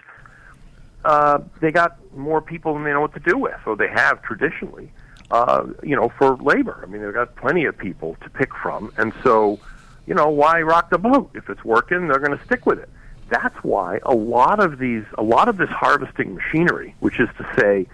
uh, 1.06 1.40
they 1.62 1.72
got 1.72 1.98
more 2.14 2.42
people 2.42 2.74
than 2.74 2.84
they 2.84 2.92
know 2.92 3.00
what 3.00 3.14
to 3.14 3.22
do 3.22 3.38
with, 3.38 3.60
or 3.66 3.78
they 3.78 3.88
have 3.88 4.22
traditionally. 4.24 4.92
Uh, 5.32 5.68
you 5.84 5.94
know, 5.94 6.10
for 6.18 6.38
labor. 6.38 6.82
I 6.84 6.86
mean, 6.86 7.02
they've 7.02 7.14
got 7.14 7.36
plenty 7.36 7.66
of 7.66 7.78
people 7.78 8.16
to 8.24 8.30
pick 8.30 8.56
from, 8.56 8.94
and 8.98 9.14
so, 9.24 9.60
you 10.06 10.14
know, 10.14 10.30
why 10.30 10.62
rock 10.62 10.90
the 10.90 10.98
boat? 10.98 11.32
If 11.34 11.50
it's 11.50 11.66
working, 11.66 12.08
they're 12.08 12.20
going 12.20 12.38
to 12.38 12.46
stick 12.46 12.66
with 12.66 12.80
it 12.80 12.90
that's 13.30 13.58
why 13.64 14.00
a 14.04 14.16
lot 14.16 14.60
of 14.60 14.80
these, 14.80 15.04
a 15.18 15.24
lot 15.24 15.48
of 15.48 15.58
this 15.58 15.70
harvesting 15.70 16.36
machinery, 16.36 16.96
which 17.00 17.20
is 17.20 17.30
to 17.38 17.48
say, 17.58 17.88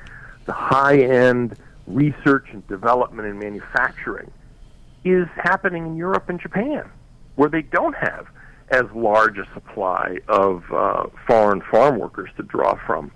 the 0.46 0.54
high-end 0.54 1.58
research 1.88 2.48
and 2.52 2.66
development 2.68 3.28
and 3.28 3.40
manufacturing, 3.40 4.32
is 5.04 5.28
happening 5.36 5.86
in 5.86 5.96
Europe 5.98 6.30
and 6.30 6.40
Japan, 6.40 6.90
where 7.36 7.50
they 7.50 7.62
don't 7.62 7.96
have 7.96 8.28
as 8.70 8.84
large 8.96 9.38
a 9.38 9.46
supply 9.54 10.18
of 10.28 10.64
uh, 10.72 11.06
foreign 11.28 11.62
farm 11.62 12.00
workers 12.00 12.30
to 12.38 12.44
draw 12.44 12.76
from, 12.86 13.12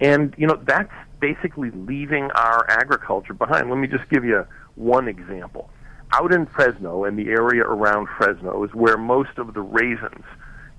and 0.00 0.34
you 0.38 0.46
know 0.46 0.58
that's 0.64 0.92
basically 1.20 1.70
leaving 1.70 2.30
our 2.32 2.66
agriculture 2.70 3.34
behind. 3.34 3.68
Let 3.70 3.78
me 3.78 3.86
just 3.86 4.08
give 4.08 4.24
you 4.24 4.46
one 4.74 5.08
example. 5.08 5.70
out 6.12 6.32
in 6.32 6.46
Fresno 6.46 7.04
and 7.04 7.18
the 7.18 7.28
area 7.28 7.62
around 7.62 8.08
Fresno 8.16 8.62
is 8.64 8.74
where 8.74 8.96
most 8.96 9.38
of 9.38 9.54
the 9.54 9.60
raisins 9.60 10.24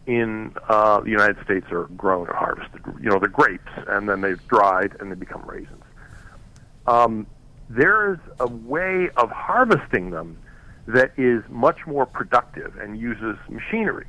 in 0.08 0.54
uh, 0.70 1.02
the 1.02 1.10
United 1.10 1.38
States 1.44 1.68
are 1.72 1.84
grown 1.98 2.28
or 2.28 2.34
harvested. 2.34 2.82
You 3.02 3.10
know, 3.10 3.20
the 3.20 3.28
grapes, 3.28 3.72
and 3.88 4.10
then 4.10 4.22
they've 4.22 4.48
dried 4.48 4.96
and 5.00 5.12
they 5.12 5.16
become 5.16 5.44
raisins. 5.46 5.84
Um, 6.88 7.28
there's 7.70 8.20
a 8.40 8.48
way 8.48 9.10
of 9.18 9.30
harvesting 9.30 10.10
them 10.12 10.38
that 10.88 11.12
is 11.18 11.44
much 11.50 11.86
more 11.86 12.06
productive 12.06 12.78
and 12.78 12.98
uses 12.98 13.36
machinery. 13.50 14.08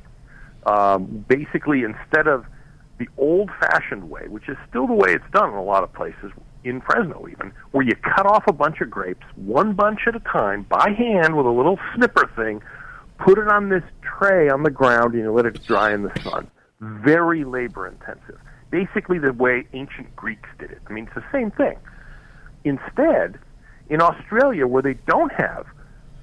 Um, 0.65 1.25
basically, 1.27 1.83
instead 1.83 2.27
of 2.27 2.45
the 2.97 3.07
old-fashioned 3.17 4.09
way, 4.09 4.27
which 4.29 4.47
is 4.47 4.57
still 4.69 4.87
the 4.87 4.93
way 4.93 5.13
it's 5.13 5.29
done 5.33 5.49
in 5.49 5.55
a 5.55 5.63
lot 5.63 5.83
of 5.83 5.91
places, 5.93 6.31
in 6.63 6.81
Fresno 6.81 7.27
even, 7.29 7.53
where 7.71 7.85
you 7.85 7.95
cut 7.95 8.25
off 8.25 8.43
a 8.47 8.53
bunch 8.53 8.81
of 8.81 8.89
grapes, 8.89 9.25
one 9.35 9.73
bunch 9.73 10.01
at 10.07 10.15
a 10.15 10.19
time, 10.19 10.63
by 10.63 10.89
hand 10.97 11.35
with 11.35 11.45
a 11.45 11.51
little 11.51 11.79
snipper 11.95 12.29
thing, 12.35 12.61
put 13.19 13.37
it 13.37 13.47
on 13.47 13.69
this 13.69 13.83
tray 14.01 14.49
on 14.49 14.63
the 14.63 14.71
ground, 14.71 15.13
and 15.13 15.23
you 15.23 15.31
let 15.31 15.45
it 15.45 15.61
dry 15.63 15.93
in 15.93 16.03
the 16.03 16.21
sun. 16.21 16.49
Very 16.79 17.43
labor 17.43 17.87
intensive. 17.87 18.39
Basically, 18.71 19.19
the 19.19 19.33
way 19.33 19.67
ancient 19.73 20.15
Greeks 20.15 20.49
did 20.59 20.71
it. 20.71 20.81
I 20.87 20.93
mean, 20.93 21.05
it's 21.05 21.15
the 21.15 21.23
same 21.31 21.51
thing. 21.51 21.77
Instead, 22.63 23.39
in 23.89 24.01
Australia, 24.01 24.67
where 24.67 24.83
they 24.83 24.93
don't 25.07 25.31
have 25.33 25.65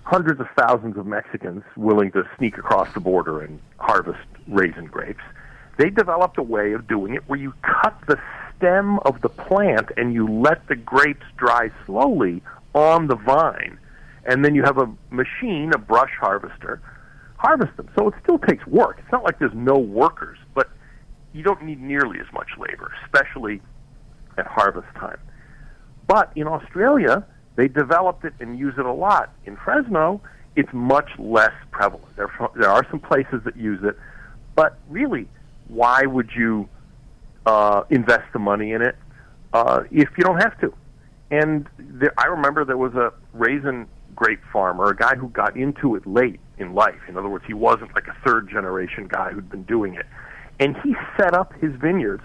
hundreds 0.04 0.40
of 0.40 0.46
thousands 0.56 0.96
of 0.96 1.06
Mexicans 1.06 1.64
willing 1.76 2.12
to 2.12 2.22
sneak 2.38 2.56
across 2.58 2.92
the 2.94 3.00
border 3.00 3.40
and 3.40 3.60
harvest 3.78 4.26
raisin 4.46 4.86
grapes, 4.86 5.22
they 5.76 5.90
developed 5.90 6.38
a 6.38 6.42
way 6.42 6.72
of 6.72 6.86
doing 6.86 7.14
it 7.14 7.22
where 7.28 7.38
you 7.38 7.52
cut 7.62 7.98
the 8.06 8.18
stem 8.56 8.98
of 9.00 9.20
the 9.20 9.28
plant 9.28 9.90
and 9.96 10.14
you 10.14 10.26
let 10.26 10.66
the 10.68 10.76
grapes 10.76 11.26
dry 11.36 11.70
slowly 11.84 12.42
on 12.74 13.08
the 13.08 13.16
vine. 13.16 13.78
And 14.26 14.44
then 14.44 14.54
you 14.54 14.64
have 14.64 14.78
a 14.78 14.90
machine, 15.10 15.72
a 15.74 15.78
brush 15.78 16.10
harvester, 16.20 16.82
harvest 17.36 17.76
them. 17.76 17.88
So 17.96 18.08
it 18.08 18.14
still 18.22 18.38
takes 18.38 18.66
work. 18.66 18.98
It's 19.02 19.12
not 19.12 19.22
like 19.24 19.38
there's 19.38 19.54
no 19.54 19.78
workers, 19.78 20.38
but 20.54 20.68
you 21.32 21.42
don't 21.42 21.62
need 21.62 21.80
nearly 21.80 22.18
as 22.18 22.26
much 22.32 22.48
labor, 22.58 22.92
especially 23.04 23.62
at 24.36 24.46
harvest 24.46 24.88
time. 24.96 25.18
But 26.06 26.32
in 26.34 26.46
Australia, 26.46 27.24
they 27.56 27.68
developed 27.68 28.24
it 28.24 28.34
and 28.40 28.58
use 28.58 28.74
it 28.78 28.86
a 28.86 28.92
lot. 28.92 29.32
In 29.44 29.56
Fresno, 29.56 30.20
it's 30.56 30.72
much 30.72 31.10
less 31.18 31.52
prevalent. 31.70 32.16
There, 32.16 32.30
there 32.56 32.70
are 32.70 32.86
some 32.90 33.00
places 33.00 33.42
that 33.44 33.56
use 33.56 33.80
it, 33.82 33.96
but 34.54 34.78
really, 34.88 35.28
why 35.68 36.02
would 36.02 36.30
you 36.34 36.68
uh, 37.44 37.82
invest 37.90 38.32
the 38.32 38.38
money 38.38 38.72
in 38.72 38.82
it 38.82 38.96
uh, 39.52 39.82
if 39.90 40.08
you 40.16 40.24
don't 40.24 40.40
have 40.40 40.58
to? 40.60 40.72
And 41.30 41.68
there, 41.78 42.14
I 42.18 42.26
remember 42.26 42.64
there 42.64 42.76
was 42.76 42.94
a 42.94 43.12
raisin 43.32 43.86
grape 44.16 44.40
farmer, 44.52 44.90
a 44.90 44.96
guy 44.96 45.14
who 45.14 45.28
got 45.28 45.56
into 45.56 45.94
it 45.94 46.06
late 46.06 46.40
in 46.58 46.74
life. 46.74 47.00
In 47.08 47.16
other 47.16 47.28
words, 47.28 47.44
he 47.46 47.54
wasn't 47.54 47.94
like 47.94 48.08
a 48.08 48.16
third 48.26 48.48
generation 48.50 49.06
guy 49.06 49.30
who'd 49.30 49.50
been 49.50 49.64
doing 49.64 49.94
it. 49.94 50.06
And 50.58 50.76
he 50.82 50.94
set 51.18 51.34
up 51.34 51.52
his 51.60 51.72
vineyards 51.76 52.22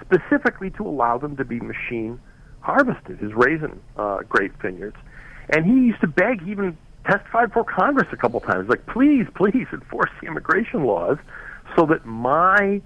specifically 0.00 0.70
to 0.70 0.86
allow 0.86 1.16
them 1.16 1.36
to 1.36 1.44
be 1.44 1.60
machine 1.60 2.20
harvested, 2.60 3.18
his 3.18 3.32
raisin 3.32 3.80
uh, 3.96 4.18
grape 4.28 4.52
vineyards. 4.60 4.96
And 5.50 5.64
he 5.64 5.86
used 5.86 6.00
to 6.00 6.08
beg, 6.08 6.42
he 6.44 6.50
even 6.50 6.76
testified 7.06 7.48
before 7.48 7.64
Congress 7.64 8.08
a 8.12 8.16
couple 8.16 8.40
times, 8.40 8.68
like, 8.68 8.84
please, 8.86 9.26
please 9.34 9.66
enforce 9.72 10.10
the 10.20 10.26
immigration 10.26 10.84
laws 10.84 11.18
so 11.76 11.86
that 11.86 12.04
my 12.04 12.82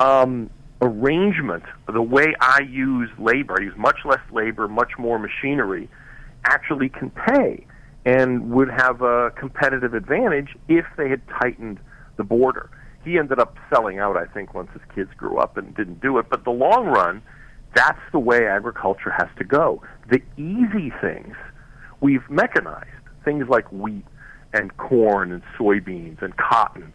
um, 0.00 0.50
arrangement, 0.80 1.64
the 1.92 2.02
way 2.02 2.34
I 2.40 2.60
use 2.68 3.10
labor, 3.18 3.56
I 3.58 3.64
use 3.64 3.74
much 3.76 3.98
less 4.04 4.20
labor, 4.32 4.68
much 4.68 4.92
more 4.98 5.18
machinery, 5.18 5.88
actually 6.44 6.88
can 6.88 7.10
pay 7.10 7.66
and 8.04 8.50
would 8.50 8.70
have 8.70 9.02
a 9.02 9.30
competitive 9.32 9.94
advantage 9.94 10.56
if 10.68 10.86
they 10.96 11.08
had 11.08 11.20
tightened 11.40 11.78
the 12.16 12.24
border. 12.24 12.70
He 13.04 13.18
ended 13.18 13.38
up 13.38 13.56
selling 13.72 13.98
out, 13.98 14.16
I 14.16 14.26
think, 14.26 14.54
once 14.54 14.70
his 14.72 14.82
kids 14.94 15.10
grew 15.16 15.38
up 15.38 15.56
and 15.56 15.74
didn't 15.76 16.00
do 16.00 16.18
it. 16.18 16.26
But 16.30 16.44
the 16.44 16.50
long 16.50 16.86
run, 16.86 17.22
that's 17.74 18.00
the 18.12 18.18
way 18.18 18.46
agriculture 18.46 19.10
has 19.10 19.28
to 19.38 19.44
go. 19.44 19.82
The 20.10 20.22
easy 20.36 20.92
things 21.00 21.34
we've 22.00 22.28
mechanized, 22.30 22.88
things 23.24 23.48
like 23.48 23.70
wheat 23.72 24.04
and 24.52 24.76
corn 24.76 25.32
and 25.32 25.42
soybeans 25.58 26.22
and 26.22 26.36
cotton. 26.36 26.92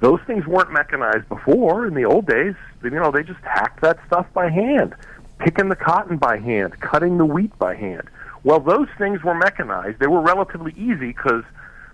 Those 0.00 0.20
things 0.26 0.46
weren't 0.46 0.72
mechanized 0.72 1.28
before 1.28 1.86
in 1.86 1.94
the 1.94 2.04
old 2.04 2.26
days. 2.26 2.54
You 2.82 2.90
know, 2.90 3.10
they 3.10 3.22
just 3.22 3.40
hacked 3.40 3.80
that 3.82 3.98
stuff 4.06 4.26
by 4.34 4.50
hand, 4.50 4.94
picking 5.38 5.68
the 5.68 5.76
cotton 5.76 6.18
by 6.18 6.38
hand, 6.38 6.78
cutting 6.80 7.18
the 7.18 7.24
wheat 7.24 7.56
by 7.58 7.74
hand. 7.74 8.08
Well, 8.46 8.60
those 8.60 8.86
things 8.96 9.24
were 9.24 9.34
mechanized. 9.34 9.98
They 9.98 10.06
were 10.06 10.20
relatively 10.20 10.72
easy 10.76 11.08
because, 11.08 11.42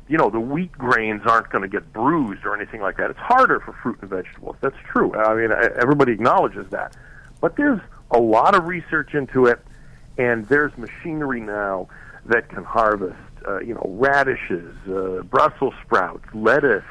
you 0.07 0.19
know, 0.19 0.29
the 0.29 0.39
wheat 0.39 0.73
grains 0.73 1.23
aren't 1.25 1.49
going 1.49 1.63
to 1.63 1.69
get 1.69 1.95
bruised 1.95 2.45
or 2.45 2.55
anything 2.55 2.83
like 2.83 2.99
that. 2.99 3.09
It's 3.09 3.19
harder 3.19 3.59
for 3.59 3.73
fruit 3.83 3.97
and 4.03 4.11
vegetables. 4.11 4.57
That's 4.61 4.77
true. 4.87 5.15
I 5.15 5.35
mean, 5.35 5.51
everybody 5.51 6.13
acknowledges 6.13 6.69
that. 6.69 6.95
But 7.41 7.57
there's 7.57 7.81
a 8.11 8.19
lot 8.19 8.55
of 8.55 8.67
research 8.67 9.15
into 9.15 9.47
it, 9.47 9.61
and 10.19 10.47
there's 10.49 10.77
machinery 10.77 11.41
now 11.41 11.89
that 12.27 12.51
can 12.51 12.65
harvest, 12.65 13.17
uh, 13.49 13.61
you 13.61 13.73
know, 13.73 13.87
radishes, 13.87 14.77
uh, 14.87 15.23
Brussels 15.23 15.73
sprouts, 15.87 16.27
lettuce, 16.35 16.85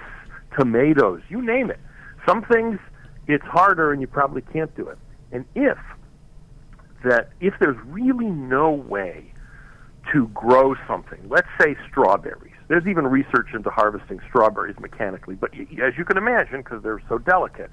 tomatoes, 0.58 1.22
you 1.30 1.40
name 1.40 1.70
it. 1.70 1.80
Some 2.28 2.42
things 2.46 2.80
it's 3.28 3.46
harder, 3.46 3.92
and 3.92 4.02
you 4.02 4.08
probably 4.08 4.42
can't 4.42 4.76
do 4.76 4.88
it. 4.88 4.98
And 5.32 5.46
if 5.54 5.78
that, 7.04 7.30
if 7.40 7.54
there's 7.60 7.78
really 7.86 8.26
no 8.26 8.72
way 8.72 9.31
to 10.14 10.28
grow 10.30 10.76
something, 10.88 11.20
let's 11.30 11.48
say 11.60 11.76
strawberries. 11.90 12.54
There's 12.68 12.88
even 12.88 13.06
research 13.06 13.50
into 13.54 13.70
harvesting 13.70 14.20
strawberries 14.30 14.80
mechanically, 14.80 15.36
but 15.36 15.52
as 15.54 15.98
you 15.98 16.06
can 16.06 16.18
imagine, 16.18 16.62
because 16.62 16.82
they're 16.84 17.02
so 17.10 17.18
delicate, 17.18 17.72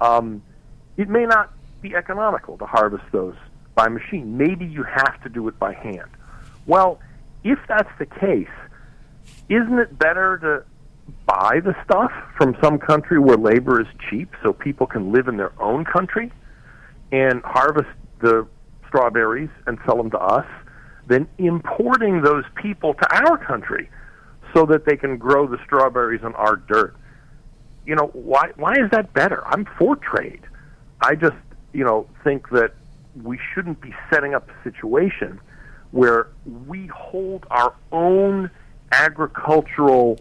um, 0.00 0.42
it 0.96 1.08
may 1.08 1.26
not 1.26 1.52
be 1.80 1.94
economical 1.94 2.58
to 2.58 2.66
harvest 2.66 3.04
those 3.12 3.34
by 3.74 3.88
machine. 3.88 4.36
Maybe 4.36 4.66
you 4.66 4.82
have 4.84 5.22
to 5.22 5.28
do 5.28 5.48
it 5.48 5.58
by 5.58 5.74
hand. 5.74 6.10
Well, 6.66 7.00
if 7.44 7.58
that's 7.68 7.90
the 7.98 8.06
case, 8.06 8.48
isn't 9.48 9.78
it 9.78 9.98
better 9.98 10.38
to 10.38 10.64
buy 11.26 11.60
the 11.62 11.74
stuff 11.84 12.12
from 12.36 12.56
some 12.62 12.78
country 12.78 13.18
where 13.18 13.36
labor 13.36 13.80
is 13.80 13.86
cheap 14.08 14.30
so 14.42 14.52
people 14.52 14.86
can 14.86 15.12
live 15.12 15.28
in 15.28 15.36
their 15.36 15.52
own 15.60 15.84
country 15.84 16.32
and 17.10 17.42
harvest 17.44 17.90
the 18.20 18.46
strawberries 18.86 19.50
and 19.66 19.78
sell 19.84 19.96
them 19.96 20.10
to 20.10 20.18
us 20.18 20.46
than 21.12 21.28
importing 21.38 22.22
those 22.22 22.44
people 22.54 22.94
to 22.94 23.14
our 23.14 23.36
country 23.38 23.90
so 24.54 24.66
that 24.66 24.84
they 24.86 24.96
can 24.96 25.16
grow 25.18 25.46
the 25.46 25.58
strawberries 25.64 26.22
on 26.22 26.34
our 26.34 26.56
dirt? 26.56 26.96
You 27.86 27.96
know, 27.96 28.10
why 28.12 28.50
why 28.56 28.72
is 28.72 28.90
that 28.90 29.12
better? 29.12 29.46
I'm 29.46 29.66
for 29.78 29.96
trade. 29.96 30.42
I 31.00 31.14
just 31.14 31.36
you 31.72 31.84
know, 31.84 32.06
think 32.22 32.50
that 32.50 32.74
we 33.22 33.38
shouldn't 33.52 33.80
be 33.80 33.94
setting 34.10 34.34
up 34.34 34.48
a 34.48 34.62
situation 34.62 35.40
where 35.90 36.28
we 36.66 36.86
hold 36.86 37.46
our 37.50 37.74
own 37.90 38.50
agricultural 38.92 40.18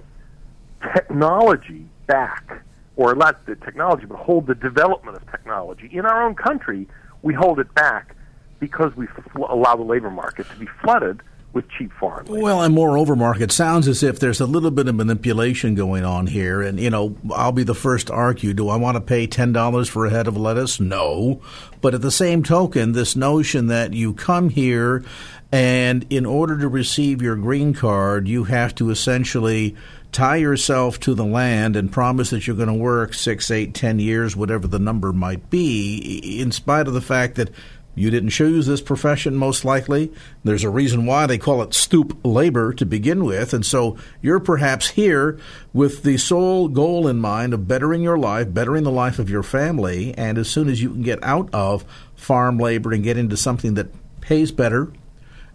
technology 0.94 1.86
back, 2.08 2.64
or 2.96 3.16
not 3.16 3.46
the 3.46 3.56
technology, 3.56 4.06
but 4.06 4.18
hold 4.18 4.48
the 4.48 4.56
development 4.56 5.16
of 5.16 5.30
technology 5.32 5.90
in 5.92 6.06
our 6.06 6.26
own 6.26 6.36
country. 6.36 6.88
We 7.22 7.34
hold 7.34 7.60
it 7.60 7.74
back 7.76 8.16
because 8.62 8.96
we 8.96 9.08
fl- 9.08 9.46
allow 9.50 9.76
the 9.76 9.84
labor 9.84 10.10
market 10.10 10.50
to 10.50 10.56
be 10.56 10.68
flooded 10.82 11.22
with 11.52 11.68
cheap 11.70 11.92
labor. 11.92 12.30
Well, 12.30 12.62
and 12.62 12.74
moreover, 12.74 13.14
Mark, 13.14 13.42
it 13.42 13.52
sounds 13.52 13.90
as 13.90 14.04
if 14.04 14.20
there's 14.20 14.40
a 14.40 14.46
little 14.46 14.72
bit 14.72 14.88
of 14.88 14.96
manipulation 14.96 15.76
going 15.76 16.06
on 16.06 16.28
here. 16.28 16.62
And, 16.62 16.80
you 16.80 16.90
know, 16.90 17.18
I'll 17.34 17.52
be 17.52 17.64
the 17.64 17.76
first 17.76 18.08
to 18.08 18.14
argue 18.14 18.54
do 18.54 18.70
I 18.70 18.78
want 18.78 18.96
to 18.96 19.02
pay 19.02 19.28
$10 19.28 19.90
for 19.90 20.06
a 20.06 20.10
head 20.10 20.28
of 20.28 20.38
lettuce? 20.38 20.80
No. 20.80 21.42
But 21.82 21.94
at 21.94 22.02
the 22.02 22.12
same 22.12 22.44
token, 22.44 22.94
this 22.94 23.18
notion 23.18 23.68
that 23.68 23.92
you 23.92 24.14
come 24.14 24.48
here 24.50 25.04
and 25.52 26.06
in 26.10 26.26
order 26.26 26.58
to 26.60 26.70
receive 26.70 27.22
your 27.22 27.36
green 27.36 27.74
card, 27.74 28.28
you 28.28 28.46
have 28.46 28.74
to 28.76 28.90
essentially 28.90 29.76
tie 30.14 30.38
yourself 30.38 31.00
to 31.02 31.14
the 31.14 31.26
land 31.26 31.76
and 31.76 31.92
promise 31.92 32.30
that 32.30 32.48
you're 32.48 32.56
going 32.56 32.68
to 32.68 32.74
work 32.74 33.14
six, 33.14 33.52
eight, 33.52 33.74
ten 33.74 34.00
years, 34.00 34.36
whatever 34.36 34.68
the 34.68 34.80
number 34.80 35.12
might 35.12 35.50
be, 35.50 36.40
in 36.40 36.52
spite 36.52 36.88
of 36.88 36.94
the 36.94 37.02
fact 37.02 37.36
that 37.36 37.50
you 37.94 38.10
didn't 38.10 38.30
choose 38.30 38.68
this 38.68 38.82
profession, 38.82 39.36
most 39.36 39.66
likely. 39.66 40.12
There's 40.44 40.64
a 40.64 40.70
reason 40.70 41.06
why 41.06 41.26
they 41.28 41.38
call 41.38 41.62
it 41.62 41.74
stoop 41.74 42.18
labor 42.24 42.74
to 42.74 42.86
begin 42.86 43.26
with. 43.26 43.54
And 43.54 43.66
so 43.66 43.98
you're 44.22 44.40
perhaps 44.40 44.92
here 44.92 45.38
with 45.74 46.04
the 46.04 46.18
sole 46.18 46.68
goal 46.70 47.08
in 47.08 47.20
mind 47.20 47.54
of 47.54 47.68
bettering 47.68 48.02
your 48.02 48.18
life, 48.18 48.54
bettering 48.54 48.84
the 48.84 48.92
life 48.92 49.20
of 49.20 49.30
your 49.30 49.44
family. 49.44 50.14
And 50.16 50.38
as 50.38 50.50
soon 50.50 50.70
as 50.70 50.82
you 50.82 50.90
can 50.90 51.02
get 51.02 51.24
out 51.24 51.50
of 51.54 51.84
farm 52.16 52.58
labor 52.58 52.94
and 52.94 53.04
get 53.04 53.18
into 53.18 53.36
something 53.36 53.74
that 53.74 53.94
pays 54.22 54.52
better, 54.52 54.92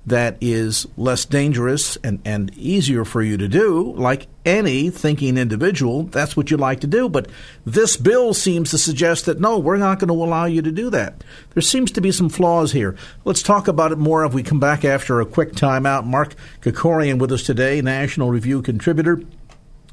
that 0.06 0.36
is 0.40 0.86
less 0.96 1.24
dangerous 1.24 1.96
and, 1.96 2.20
and 2.24 2.56
easier 2.56 3.04
for 3.04 3.22
you 3.22 3.36
to 3.36 3.48
do, 3.48 3.92
like 3.96 4.28
any 4.44 4.88
thinking 4.88 5.36
individual, 5.36 6.04
that's 6.04 6.36
what 6.36 6.50
you 6.50 6.56
like 6.56 6.80
to 6.80 6.86
do. 6.86 7.08
But 7.08 7.28
this 7.64 7.96
bill 7.96 8.32
seems 8.32 8.70
to 8.70 8.78
suggest 8.78 9.26
that 9.26 9.40
no, 9.40 9.58
we're 9.58 9.76
not 9.76 9.98
going 9.98 10.08
to 10.08 10.14
allow 10.14 10.44
you 10.44 10.62
to 10.62 10.70
do 10.70 10.90
that. 10.90 11.24
There 11.54 11.60
seems 11.60 11.90
to 11.92 12.00
be 12.00 12.12
some 12.12 12.28
flaws 12.28 12.70
here. 12.70 12.96
Let's 13.24 13.42
talk 13.42 13.66
about 13.66 13.90
it 13.90 13.98
more 13.98 14.24
if 14.24 14.32
we 14.32 14.44
come 14.44 14.60
back 14.60 14.84
after 14.84 15.20
a 15.20 15.26
quick 15.26 15.52
timeout. 15.52 16.06
Mark 16.06 16.34
Krikorian 16.60 17.18
with 17.18 17.32
us 17.32 17.42
today, 17.42 17.80
National 17.82 18.30
Review 18.30 18.62
contributor. 18.62 19.20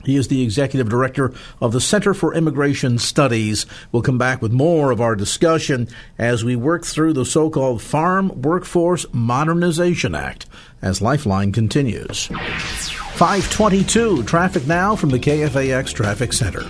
He 0.03 0.15
is 0.15 0.27
the 0.27 0.41
executive 0.41 0.89
director 0.89 1.33
of 1.61 1.71
the 1.71 1.81
Center 1.81 2.13
for 2.13 2.33
Immigration 2.33 2.97
Studies. 2.99 3.65
We'll 3.91 4.01
come 4.01 4.17
back 4.17 4.41
with 4.41 4.51
more 4.51 4.91
of 4.91 5.01
our 5.01 5.15
discussion 5.15 5.87
as 6.17 6.43
we 6.43 6.55
work 6.55 6.85
through 6.85 7.13
the 7.13 7.25
so 7.25 7.49
called 7.49 7.81
Farm 7.81 8.41
Workforce 8.41 9.05
Modernization 9.13 10.15
Act 10.15 10.45
as 10.81 11.01
Lifeline 11.01 11.51
continues. 11.51 12.27
522 13.15 14.23
traffic 14.23 14.67
now 14.67 14.95
from 14.95 15.09
the 15.09 15.19
KFAX 15.19 15.93
Traffic 15.93 16.33
Center. 16.33 16.63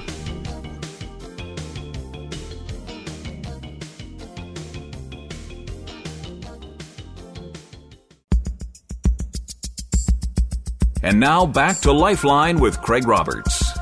And 11.14 11.20
now 11.20 11.46
back 11.46 11.78
to 11.82 11.92
Lifeline 11.92 12.60
with 12.60 12.82
Craig 12.82 13.08
Roberts. 13.08 13.78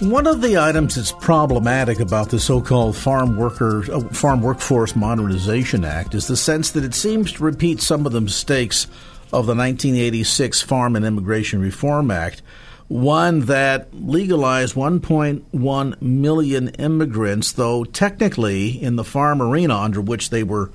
One 0.00 0.26
of 0.26 0.42
the 0.42 0.58
items 0.58 0.96
that's 0.96 1.10
problematic 1.10 1.98
about 1.98 2.28
the 2.28 2.38
so-called 2.38 2.94
Farm 2.94 3.38
Worker 3.38 3.90
uh, 3.90 4.00
Farm 4.10 4.42
Workforce 4.42 4.94
Modernization 4.94 5.82
Act 5.82 6.14
is 6.14 6.26
the 6.26 6.36
sense 6.36 6.72
that 6.72 6.84
it 6.84 6.92
seems 6.92 7.32
to 7.32 7.42
repeat 7.42 7.80
some 7.80 8.04
of 8.04 8.12
the 8.12 8.20
mistakes 8.20 8.84
of 9.32 9.46
the 9.46 9.54
1986 9.54 10.60
Farm 10.60 10.94
and 10.94 11.06
Immigration 11.06 11.62
Reform 11.62 12.10
Act, 12.10 12.42
one 12.86 13.46
that 13.46 13.88
legalized 13.94 14.74
1.1 14.74 16.02
million 16.02 16.68
immigrants, 16.68 17.52
though 17.52 17.84
technically 17.84 18.68
in 18.72 18.96
the 18.96 19.04
farm 19.04 19.40
arena 19.40 19.78
under 19.78 20.02
which 20.02 20.28
they 20.28 20.42
were 20.42 20.70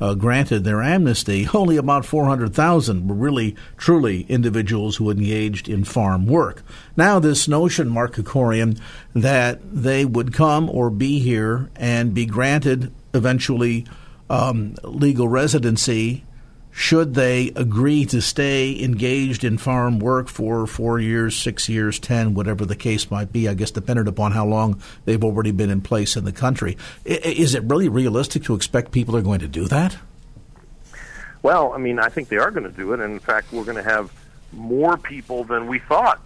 uh, 0.00 0.14
granted 0.14 0.64
their 0.64 0.82
amnesty, 0.82 1.48
only 1.54 1.76
about 1.76 2.04
400,000 2.04 3.08
were 3.08 3.14
really, 3.14 3.56
truly 3.76 4.22
individuals 4.22 4.96
who 4.96 5.10
engaged 5.10 5.68
in 5.68 5.84
farm 5.84 6.26
work. 6.26 6.62
Now, 6.96 7.18
this 7.18 7.48
notion, 7.48 7.88
Mark 7.88 8.14
Krikorian, 8.14 8.78
that 9.14 9.60
they 9.62 10.04
would 10.04 10.32
come 10.32 10.68
or 10.68 10.90
be 10.90 11.18
here 11.20 11.70
and 11.76 12.14
be 12.14 12.26
granted 12.26 12.92
eventually 13.12 13.86
um, 14.28 14.74
legal 14.82 15.28
residency 15.28 16.24
should 16.76 17.14
they 17.14 17.52
agree 17.54 18.04
to 18.04 18.20
stay 18.20 18.82
engaged 18.82 19.44
in 19.44 19.56
farm 19.56 20.00
work 20.00 20.26
for 20.26 20.66
four 20.66 20.98
years, 20.98 21.36
six 21.36 21.68
years, 21.68 22.00
ten, 22.00 22.34
whatever 22.34 22.66
the 22.66 22.74
case 22.74 23.12
might 23.12 23.32
be, 23.32 23.48
I 23.48 23.54
guess 23.54 23.70
dependent 23.70 24.08
upon 24.08 24.32
how 24.32 24.44
long 24.44 24.82
they've 25.04 25.22
already 25.22 25.52
been 25.52 25.70
in 25.70 25.82
place 25.82 26.16
in 26.16 26.24
the 26.24 26.32
country. 26.32 26.76
Is 27.04 27.54
it 27.54 27.62
really 27.62 27.88
realistic 27.88 28.42
to 28.44 28.56
expect 28.56 28.90
people 28.90 29.16
are 29.16 29.22
going 29.22 29.38
to 29.38 29.46
do 29.46 29.68
that? 29.68 29.96
Well, 31.44 31.72
I 31.72 31.78
mean, 31.78 32.00
I 32.00 32.08
think 32.08 32.28
they 32.28 32.38
are 32.38 32.50
going 32.50 32.64
to 32.64 32.76
do 32.76 32.92
it. 32.92 32.98
And 32.98 33.12
in 33.12 33.20
fact, 33.20 33.52
we're 33.52 33.64
going 33.64 33.76
to 33.76 33.88
have 33.88 34.10
more 34.52 34.96
people 34.96 35.44
than 35.44 35.68
we 35.68 35.78
thought 35.78 36.20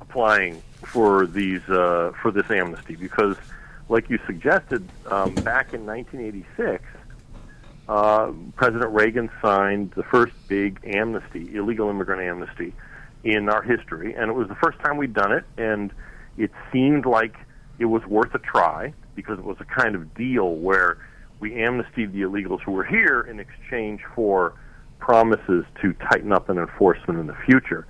applying 0.00 0.62
for 0.82 1.26
these 1.26 1.60
uh, 1.68 2.12
for 2.22 2.30
this 2.30 2.50
amnesty 2.50 2.96
because, 2.96 3.36
like 3.90 4.08
you 4.08 4.18
suggested, 4.24 4.88
um, 5.10 5.34
back 5.34 5.74
in 5.74 5.84
1986 5.84 6.82
uh, 7.90 8.30
President 8.54 8.92
Reagan 8.92 9.28
signed 9.42 9.90
the 9.96 10.04
first 10.04 10.32
big 10.46 10.78
amnesty, 10.84 11.56
illegal 11.56 11.90
immigrant 11.90 12.22
amnesty, 12.22 12.72
in 13.24 13.48
our 13.48 13.62
history, 13.62 14.14
and 14.14 14.30
it 14.30 14.34
was 14.34 14.46
the 14.46 14.54
first 14.54 14.78
time 14.78 14.96
we'd 14.96 15.12
done 15.12 15.32
it, 15.32 15.44
and 15.58 15.92
it 16.38 16.52
seemed 16.72 17.04
like 17.04 17.34
it 17.80 17.86
was 17.86 18.06
worth 18.06 18.32
a 18.34 18.38
try 18.38 18.94
because 19.16 19.38
it 19.40 19.44
was 19.44 19.56
a 19.58 19.64
kind 19.64 19.96
of 19.96 20.14
deal 20.14 20.54
where 20.54 20.98
we 21.40 21.60
amnestied 21.60 22.12
the 22.12 22.20
illegals 22.20 22.60
who 22.62 22.70
were 22.70 22.84
here 22.84 23.20
in 23.28 23.40
exchange 23.40 24.00
for 24.14 24.54
promises 25.00 25.64
to 25.82 25.92
tighten 25.94 26.32
up 26.32 26.48
an 26.48 26.58
enforcement 26.58 27.18
in 27.18 27.26
the 27.26 27.36
future. 27.44 27.88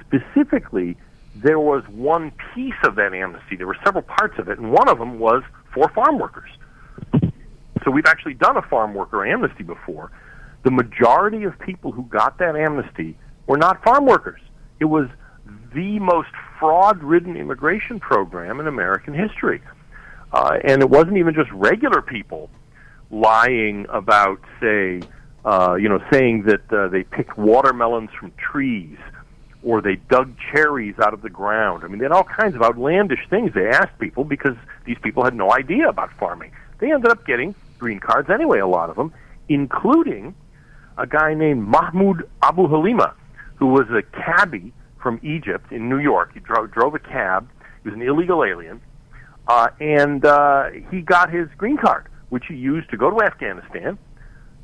Specifically, 0.00 0.96
there 1.34 1.58
was 1.58 1.82
one 1.88 2.30
piece 2.54 2.72
of 2.84 2.94
that 2.94 3.12
amnesty. 3.12 3.56
There 3.56 3.66
were 3.66 3.78
several 3.84 4.02
parts 4.02 4.38
of 4.38 4.48
it, 4.48 4.58
and 4.58 4.70
one 4.70 4.88
of 4.88 4.98
them 4.98 5.18
was 5.18 5.42
for 5.74 5.88
farm 5.88 6.20
workers. 6.20 6.50
So 7.84 7.90
we've 7.90 8.06
actually 8.06 8.34
done 8.34 8.56
a 8.56 8.62
farm 8.62 8.94
worker 8.94 9.26
amnesty 9.26 9.62
before. 9.62 10.10
The 10.62 10.70
majority 10.70 11.44
of 11.44 11.58
people 11.58 11.92
who 11.92 12.04
got 12.04 12.38
that 12.38 12.56
amnesty 12.56 13.16
were 13.46 13.58
not 13.58 13.84
farm 13.84 14.06
workers. 14.06 14.40
It 14.80 14.86
was 14.86 15.08
the 15.74 15.98
most 15.98 16.30
fraud 16.58 17.02
ridden 17.02 17.36
immigration 17.36 18.00
program 18.00 18.60
in 18.60 18.66
American 18.66 19.12
history. 19.12 19.60
Uh, 20.32 20.58
and 20.64 20.82
it 20.82 20.88
wasn't 20.88 21.16
even 21.18 21.34
just 21.34 21.50
regular 21.52 22.00
people 22.00 22.48
lying 23.10 23.86
about, 23.90 24.40
say, 24.60 25.02
uh, 25.44 25.74
you 25.74 25.88
know, 25.88 26.02
saying 26.10 26.44
that 26.44 26.72
uh, 26.72 26.88
they 26.88 27.02
picked 27.02 27.36
watermelons 27.36 28.10
from 28.18 28.32
trees 28.32 28.96
or 29.62 29.80
they 29.80 29.96
dug 29.96 30.34
cherries 30.52 30.94
out 30.98 31.14
of 31.14 31.22
the 31.22 31.30
ground. 31.30 31.84
I 31.84 31.88
mean, 31.88 31.98
they 31.98 32.04
had 32.04 32.12
all 32.12 32.24
kinds 32.24 32.54
of 32.54 32.62
outlandish 32.62 33.20
things 33.28 33.52
they 33.54 33.68
asked 33.68 33.98
people 33.98 34.24
because 34.24 34.56
these 34.86 34.98
people 35.02 35.24
had 35.24 35.34
no 35.34 35.52
idea 35.52 35.88
about 35.88 36.10
farming. 36.18 36.52
They 36.78 36.92
ended 36.92 37.10
up 37.10 37.26
getting 37.26 37.54
green 37.84 38.00
cards 38.00 38.30
anyway, 38.30 38.60
a 38.60 38.66
lot 38.66 38.88
of 38.88 38.96
them, 38.96 39.12
including 39.50 40.34
a 40.96 41.06
guy 41.06 41.34
named 41.34 41.68
Mahmoud 41.68 42.26
Abu 42.42 42.66
Halima, 42.66 43.14
who 43.56 43.66
was 43.66 43.84
a 43.90 44.02
cabbie 44.16 44.72
from 45.02 45.20
Egypt 45.22 45.70
in 45.70 45.90
New 45.90 45.98
York. 45.98 46.32
He 46.32 46.40
drove, 46.40 46.70
drove 46.70 46.94
a 46.94 46.98
cab. 46.98 47.46
He 47.82 47.90
was 47.90 47.94
an 47.94 48.00
illegal 48.00 48.42
alien. 48.42 48.80
Uh, 49.46 49.68
and 49.80 50.24
uh, 50.24 50.70
he 50.90 51.02
got 51.02 51.30
his 51.30 51.46
green 51.58 51.76
card, 51.76 52.08
which 52.30 52.44
he 52.48 52.54
used 52.54 52.88
to 52.88 52.96
go 52.96 53.10
to 53.10 53.22
Afghanistan, 53.22 53.98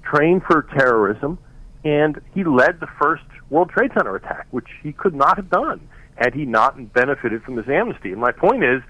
train 0.02 0.40
for 0.40 0.62
terrorism, 0.74 1.38
and 1.85 2.22
he 2.35 2.42
led 2.42 2.80
the 2.80 2.88
first 2.98 3.24
World 3.50 3.68
Trade 3.68 3.90
Center 3.94 4.16
attack, 4.16 4.46
which 4.50 4.68
he 4.83 4.94
could 4.94 5.14
not 5.14 5.37
have 5.37 5.50
done 5.50 5.87
had 6.16 6.33
he 6.33 6.46
not 6.46 6.94
benefited 6.94 7.42
from 7.42 7.56
this 7.56 7.68
amnesty. 7.68 8.12
And 8.12 8.20
my 8.20 8.33
point 8.33 8.64
is, 8.64 8.80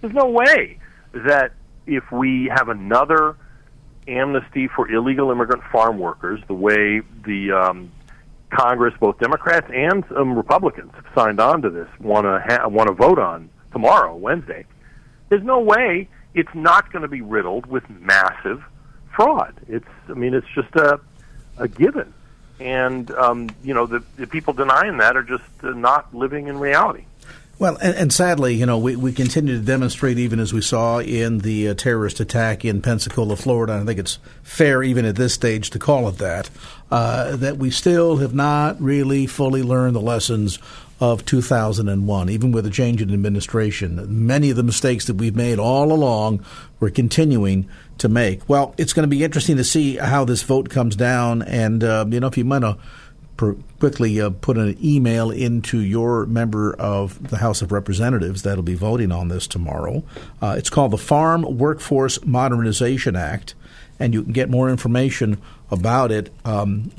there's 0.00 0.14
no 0.14 0.28
way 0.28 0.78
that 1.12 1.50
if 1.88 2.04
we 2.12 2.52
have 2.54 2.68
another 2.68 3.36
amnesty 4.06 4.68
for 4.68 4.90
illegal 4.90 5.30
immigrant 5.30 5.62
farm 5.72 5.98
workers, 5.98 6.40
the 6.46 6.54
way 6.54 7.00
the 7.24 7.52
um, 7.52 7.92
Congress, 8.50 8.94
both 9.00 9.18
Democrats 9.18 9.68
and 9.72 10.04
um, 10.12 10.36
Republicans, 10.36 10.92
have 10.94 11.06
signed 11.14 11.40
on 11.40 11.62
to 11.62 11.70
this, 11.70 11.88
want 12.00 12.24
to 12.24 12.42
ha- 12.46 12.68
want 12.68 12.88
to 12.88 12.94
vote 12.94 13.18
on 13.18 13.50
tomorrow, 13.72 14.14
Wednesday. 14.14 14.64
There's 15.28 15.42
no 15.42 15.60
way 15.60 16.08
it's 16.34 16.54
not 16.54 16.92
going 16.92 17.02
to 17.02 17.08
be 17.08 17.22
riddled 17.22 17.66
with 17.66 17.88
massive 17.90 18.62
fraud. 19.14 19.54
It's, 19.68 19.86
I 20.08 20.14
mean, 20.14 20.34
it's 20.34 20.46
just 20.54 20.74
a 20.76 21.00
a 21.56 21.68
given, 21.68 22.12
and 22.60 23.10
um, 23.12 23.48
you 23.62 23.74
know, 23.74 23.86
the, 23.86 24.02
the 24.16 24.26
people 24.26 24.54
denying 24.54 24.98
that 24.98 25.16
are 25.16 25.22
just 25.22 25.44
uh, 25.62 25.70
not 25.70 26.14
living 26.14 26.48
in 26.48 26.58
reality. 26.58 27.04
Well, 27.56 27.76
and, 27.76 27.94
and, 27.94 28.12
sadly, 28.12 28.54
you 28.54 28.66
know, 28.66 28.78
we, 28.78 28.96
we 28.96 29.12
continue 29.12 29.56
to 29.56 29.64
demonstrate, 29.64 30.18
even 30.18 30.40
as 30.40 30.52
we 30.52 30.60
saw 30.60 30.98
in 30.98 31.38
the 31.38 31.68
uh, 31.68 31.74
terrorist 31.74 32.18
attack 32.18 32.64
in 32.64 32.82
Pensacola, 32.82 33.36
Florida. 33.36 33.74
I 33.74 33.84
think 33.84 34.00
it's 34.00 34.18
fair, 34.42 34.82
even 34.82 35.04
at 35.04 35.14
this 35.14 35.34
stage, 35.34 35.70
to 35.70 35.78
call 35.78 36.08
it 36.08 36.18
that, 36.18 36.50
uh, 36.90 37.36
that 37.36 37.56
we 37.58 37.70
still 37.70 38.16
have 38.16 38.34
not 38.34 38.80
really 38.80 39.26
fully 39.26 39.62
learned 39.62 39.94
the 39.94 40.00
lessons 40.00 40.58
of 41.00 41.24
2001, 41.26 42.28
even 42.28 42.50
with 42.50 42.66
a 42.66 42.70
change 42.70 43.00
in 43.00 43.12
administration. 43.12 44.26
Many 44.26 44.50
of 44.50 44.56
the 44.56 44.62
mistakes 44.62 45.06
that 45.06 45.14
we've 45.14 45.36
made 45.36 45.58
all 45.60 45.92
along, 45.92 46.44
we're 46.80 46.90
continuing 46.90 47.68
to 47.98 48.08
make. 48.08 48.48
Well, 48.48 48.74
it's 48.78 48.92
going 48.92 49.08
to 49.08 49.16
be 49.16 49.22
interesting 49.22 49.56
to 49.58 49.64
see 49.64 49.96
how 49.96 50.24
this 50.24 50.42
vote 50.42 50.70
comes 50.70 50.96
down, 50.96 51.42
and, 51.42 51.84
uh, 51.84 52.04
you 52.08 52.18
know, 52.18 52.26
if 52.26 52.36
you 52.36 52.44
might 52.44 52.62
have 52.62 52.80
quickly 53.36 54.20
uh, 54.20 54.30
put 54.30 54.56
an 54.56 54.76
email 54.82 55.30
into 55.30 55.80
your 55.80 56.26
member 56.26 56.74
of 56.74 57.30
the 57.30 57.38
House 57.38 57.62
of 57.62 57.72
Representatives 57.72 58.42
that'll 58.42 58.62
be 58.62 58.74
voting 58.74 59.12
on 59.12 59.28
this 59.28 59.46
tomorrow. 59.46 60.02
Uh, 60.40 60.54
it's 60.56 60.70
called 60.70 60.92
the 60.92 60.98
Farm 60.98 61.42
Workforce 61.58 62.24
Modernization 62.24 63.16
Act, 63.16 63.54
and 63.98 64.14
you 64.14 64.22
can 64.22 64.32
get 64.32 64.48
more 64.48 64.70
information 64.70 65.40
about 65.70 66.12
it 66.12 66.32
um, 66.44 66.90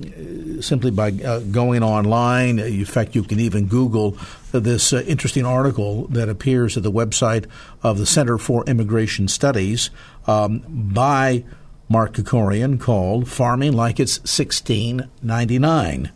simply 0.62 0.92
by 0.92 1.12
uh, 1.12 1.40
going 1.40 1.84
online. 1.84 2.60
In 2.60 2.86
fact, 2.86 3.16
you 3.16 3.24
can 3.24 3.40
even 3.40 3.68
Google 3.68 4.18
this 4.52 4.92
uh, 4.92 5.02
interesting 5.08 5.46
article 5.46 6.08
that 6.08 6.30
appears 6.30 6.76
at 6.78 6.84
the 6.84 6.92
website 6.92 7.46
of 7.84 7.98
the 7.98 8.06
Center 8.06 8.38
for 8.38 8.66
Immigration 8.66 9.28
Studies 9.28 9.90
um, 10.28 10.60
by 10.68 11.44
Mark 11.88 12.14
Krikorian 12.14 12.80
called 12.80 13.28
Farming 13.30 13.74
Like 13.74 14.00
It's 14.00 14.18
1699. 14.20 16.12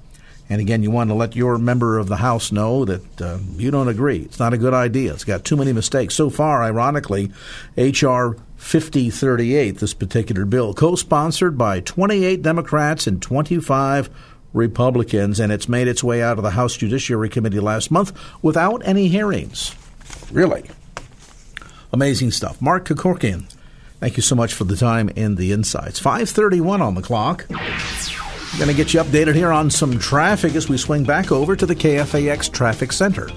And 0.49 0.59
again, 0.59 0.81
you 0.81 0.89
want 0.89 1.11
to 1.11 1.13
let 1.13 1.35
your 1.35 1.57
member 1.59 1.99
of 1.99 2.07
the 2.07 2.17
House 2.17 2.51
know 2.51 2.83
that 2.85 3.21
uh, 3.21 3.37
you 3.55 3.69
don't 3.69 3.87
agree. 3.87 4.19
It's 4.19 4.39
not 4.39 4.53
a 4.53 4.57
good 4.57 4.73
idea. 4.73 5.13
It's 5.13 5.23
got 5.23 5.45
too 5.45 5.55
many 5.55 5.73
mistakes. 5.73 6.15
So 6.15 6.29
far, 6.29 6.63
ironically, 6.63 7.31
H.R. 7.77 8.35
5038, 8.57 9.77
this 9.77 9.93
particular 9.93 10.45
bill, 10.45 10.73
co 10.73 10.95
sponsored 10.95 11.57
by 11.57 11.79
28 11.79 12.41
Democrats 12.41 13.07
and 13.07 13.21
25 13.21 14.09
Republicans, 14.53 15.39
and 15.39 15.51
it's 15.51 15.69
made 15.69 15.87
its 15.87 16.03
way 16.03 16.21
out 16.21 16.37
of 16.37 16.43
the 16.43 16.51
House 16.51 16.75
Judiciary 16.75 17.29
Committee 17.29 17.59
last 17.59 17.89
month 17.89 18.11
without 18.41 18.81
any 18.85 19.07
hearings. 19.07 19.75
Really. 20.31 20.69
Amazing 21.93 22.31
stuff. 22.31 22.61
Mark 22.61 22.87
Krikorian, 22.87 23.45
thank 23.99 24.17
you 24.17 24.23
so 24.23 24.35
much 24.35 24.53
for 24.53 24.65
the 24.65 24.75
time 24.75 25.09
and 25.15 25.37
the 25.37 25.51
insights. 25.51 25.99
531 25.99 26.81
on 26.81 26.95
the 26.95 27.01
clock. 27.01 27.45
Going 28.57 28.67
to 28.69 28.73
get 28.75 28.93
you 28.93 28.99
updated 29.01 29.35
here 29.35 29.51
on 29.53 29.69
some 29.69 29.97
traffic 29.99 30.55
as 30.55 30.67
we 30.67 30.77
swing 30.77 31.03
back 31.03 31.31
over 31.31 31.55
to 31.55 31.65
the 31.65 31.75
KFAX 31.75 32.51
Traffic 32.51 32.91
Center. 32.91 33.29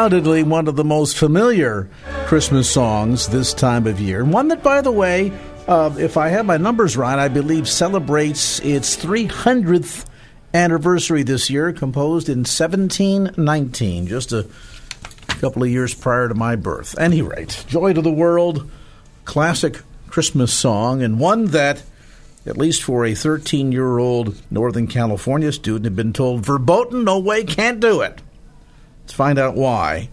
Undoubtedly 0.00 0.42
one 0.42 0.66
of 0.66 0.76
the 0.76 0.84
most 0.84 1.14
familiar 1.18 1.86
Christmas 2.24 2.70
songs 2.70 3.28
this 3.28 3.52
time 3.52 3.86
of 3.86 4.00
year. 4.00 4.24
One 4.24 4.48
that, 4.48 4.62
by 4.62 4.80
the 4.80 4.90
way, 4.90 5.30
uh, 5.68 5.94
if 5.98 6.16
I 6.16 6.28
have 6.28 6.46
my 6.46 6.56
numbers 6.56 6.96
right, 6.96 7.18
I 7.18 7.28
believe 7.28 7.68
celebrates 7.68 8.60
its 8.60 8.96
300th 8.96 10.06
anniversary 10.54 11.22
this 11.22 11.50
year, 11.50 11.70
composed 11.74 12.30
in 12.30 12.38
1719, 12.38 14.06
just 14.06 14.32
a 14.32 14.48
couple 15.38 15.64
of 15.64 15.68
years 15.68 15.92
prior 15.92 16.28
to 16.28 16.34
my 16.34 16.56
birth. 16.56 16.98
Any 16.98 17.20
rate, 17.20 17.66
Joy 17.68 17.92
to 17.92 18.00
the 18.00 18.10
World, 18.10 18.70
classic 19.26 19.82
Christmas 20.08 20.50
song, 20.50 21.02
and 21.02 21.20
one 21.20 21.46
that, 21.48 21.82
at 22.46 22.56
least 22.56 22.82
for 22.82 23.04
a 23.04 23.14
13 23.14 23.70
year 23.70 23.98
old 23.98 24.40
Northern 24.50 24.86
California 24.86 25.52
student, 25.52 25.84
had 25.84 25.94
been 25.94 26.14
told 26.14 26.46
verboten, 26.46 27.04
no 27.04 27.18
way, 27.18 27.44
can't 27.44 27.80
do 27.80 28.00
it. 28.00 28.22
Let's 29.10 29.16
find 29.16 29.40
out 29.40 29.56
why. 29.56 30.08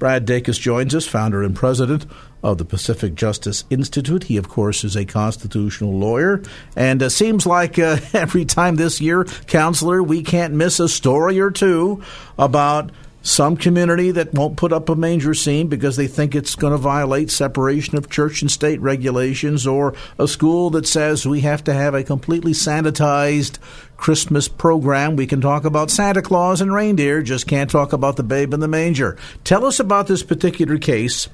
Brad 0.00 0.26
Dacus 0.26 0.58
joins 0.58 0.96
us, 0.96 1.06
founder 1.06 1.44
and 1.44 1.54
president 1.54 2.06
of 2.42 2.58
the 2.58 2.64
Pacific 2.64 3.14
Justice 3.14 3.62
Institute. 3.70 4.24
He, 4.24 4.36
of 4.36 4.48
course, 4.48 4.82
is 4.82 4.96
a 4.96 5.04
constitutional 5.04 5.96
lawyer. 5.96 6.42
And 6.74 7.04
uh, 7.04 7.08
seems 7.08 7.46
like 7.46 7.78
uh, 7.78 7.98
every 8.12 8.44
time 8.44 8.74
this 8.74 9.00
year, 9.00 9.22
counselor, 9.46 10.02
we 10.02 10.24
can't 10.24 10.54
miss 10.54 10.80
a 10.80 10.88
story 10.88 11.38
or 11.38 11.52
two 11.52 12.02
about 12.36 12.90
some 13.22 13.56
community 13.56 14.10
that 14.10 14.34
won't 14.34 14.56
put 14.56 14.72
up 14.72 14.88
a 14.88 14.96
manger 14.96 15.32
scene 15.32 15.68
because 15.68 15.96
they 15.96 16.08
think 16.08 16.34
it's 16.34 16.56
going 16.56 16.72
to 16.72 16.78
violate 16.78 17.30
separation 17.30 17.96
of 17.96 18.10
church 18.10 18.42
and 18.42 18.50
state 18.50 18.80
regulations, 18.80 19.66
or 19.66 19.94
a 20.18 20.26
school 20.26 20.70
that 20.70 20.86
says 20.86 21.26
we 21.26 21.40
have 21.40 21.64
to 21.64 21.72
have 21.72 21.94
a 21.94 22.02
completely 22.02 22.52
sanitized 22.52 23.58
Christmas 23.96 24.48
program. 24.48 25.16
We 25.16 25.28
can 25.28 25.40
talk 25.40 25.64
about 25.64 25.90
Santa 25.90 26.22
Claus 26.22 26.60
and 26.60 26.74
reindeer, 26.74 27.22
just 27.22 27.46
can't 27.46 27.70
talk 27.70 27.92
about 27.92 28.16
the 28.16 28.24
babe 28.24 28.52
in 28.52 28.60
the 28.60 28.68
manger. 28.68 29.16
Tell 29.44 29.64
us 29.64 29.78
about 29.78 30.08
this 30.08 30.22
particular 30.24 30.78
case 30.78 31.28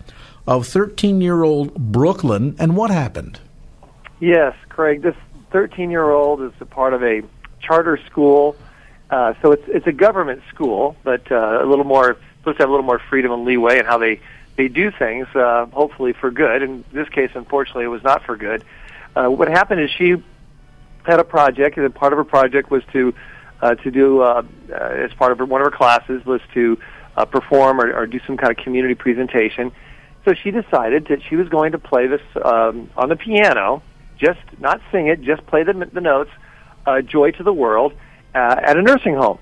of 0.47 0.67
13 0.67 1.21
year 1.21 1.43
old 1.43 1.75
Brooklyn 1.75 2.57
and 2.59 2.77
what 2.77 2.91
happened. 2.91 3.41
Yes, 4.21 4.55
Craig. 4.69 5.03
This 5.03 5.15
13 5.53 5.91
year 5.91 6.11
old 6.11 6.43
is 6.43 6.53
a 6.61 6.67
part 6.67 6.93
of 6.93 7.03
a 7.03 7.23
charter 7.61 7.99
school 8.07 8.57
uh, 9.11 9.35
so 9.43 9.53
it's 9.53 9.65
it's 9.69 9.87
a 9.87 9.93
government 9.93 10.43
school, 10.53 10.97
but 11.03 11.31
uh, 11.33 11.63
a 11.63 11.67
little 11.67 11.85
more 11.85 12.17
supposed 12.39 12.59
to 12.59 12.63
have 12.63 12.69
a 12.69 12.73
little 12.73 12.87
more 12.87 13.01
freedom 13.11 13.33
and 13.33 13.45
leeway 13.45 13.79
in 13.79 13.87
how 13.87 13.99
they 13.99 14.21
they 14.57 14.69
do 14.69 14.91
things. 14.91 15.27
Uh, 15.35 15.67
hopefully 15.67 16.13
for 16.13 16.31
good. 16.31 16.63
In 16.63 16.85
this 16.93 17.09
case, 17.09 17.31
unfortunately, 17.35 17.85
it 17.85 17.89
was 17.89 18.03
not 18.03 18.25
for 18.25 18.37
good. 18.37 18.65
Uh, 19.17 19.29
what 19.29 19.49
happened 19.49 19.81
is 19.81 19.91
she 19.91 20.23
had 21.05 21.21
a 21.21 21.25
project, 21.25 21.79
and 21.79 21.95
part 21.95 22.13
of 22.13 22.19
her 22.19 22.25
project 22.25 22.71
was 22.71 22.83
to 22.93 23.15
uh, 23.63 23.75
to 23.77 23.91
do 23.91 24.21
uh, 24.21 24.43
uh, 24.71 24.75
as 24.75 25.13
part 25.15 25.33
of 25.33 25.39
her, 25.39 25.45
one 25.45 25.61
of 25.61 25.65
her 25.65 25.77
classes 25.77 26.25
was 26.25 26.41
to 26.55 26.79
uh, 27.17 27.25
perform 27.25 27.81
or, 27.81 27.93
or 27.93 28.07
do 28.07 28.21
some 28.27 28.37
kind 28.37 28.57
of 28.57 28.63
community 28.63 28.95
presentation. 28.95 29.73
So 30.25 30.35
she 30.35 30.51
decided 30.51 31.07
that 31.09 31.23
she 31.29 31.37
was 31.37 31.49
going 31.49 31.73
to 31.73 31.79
play 31.79 32.07
this 32.07 32.21
um, 32.45 32.91
on 32.97 33.09
the 33.09 33.17
piano, 33.17 33.83
just 34.19 34.41
not 34.59 34.81
sing 34.93 35.07
it, 35.07 35.23
just 35.23 35.47
play 35.47 35.63
the, 35.65 35.73
the 35.93 36.01
notes, 36.01 36.31
uh, 36.87 37.01
"Joy 37.01 37.31
to 37.33 37.43
the 37.43 37.53
World." 37.53 37.95
Uh, 38.39 38.61
at 38.63 38.77
a 38.77 38.83
nursing 38.83 39.15
home. 39.15 39.39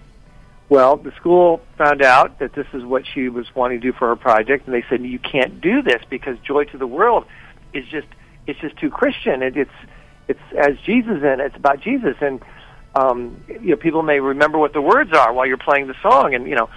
Well, 0.69 0.97
the 0.97 1.13
school 1.13 1.61
found 1.79 2.03
out 2.03 2.41
that 2.41 2.55
this 2.55 2.67
is 2.73 2.85
what 2.85 3.05
she 3.07 3.29
was 3.29 3.47
wanting 3.55 3.81
to 3.81 3.93
do 3.93 3.97
for 3.97 4.09
her 4.09 4.17
project, 4.17 4.67
and 4.67 4.75
they 4.75 4.85
said 4.89 5.03
you 5.03 5.19
can't 5.19 5.61
do 5.61 5.83
this 5.83 6.03
because 6.11 6.39
Joy 6.41 6.65
to 6.65 6.79
the 6.79 6.87
World 6.87 7.25
is 7.73 7.85
just 7.89 8.09
it's 8.47 8.59
just 8.61 8.77
too 8.79 8.91
Christian. 8.91 9.43
It, 9.43 9.57
it's 9.57 9.71
it's 10.29 10.41
as 10.59 10.77
Jesus 10.85 11.23
in. 11.23 11.41
It's 11.41 11.57
about 11.57 11.81
Jesus, 11.81 12.17
and 12.21 12.41
um, 12.97 13.45
you 13.49 13.71
know 13.71 13.77
people 13.77 14.03
may 14.03 14.19
remember 14.19 14.59
what 14.59 14.73
the 14.73 14.83
words 14.83 15.13
are 15.13 15.33
while 15.33 15.47
you're 15.47 15.57
playing 15.57 15.87
the 15.87 15.95
song, 16.03 16.35
and 16.35 16.49
you 16.49 16.57
know 16.57 16.69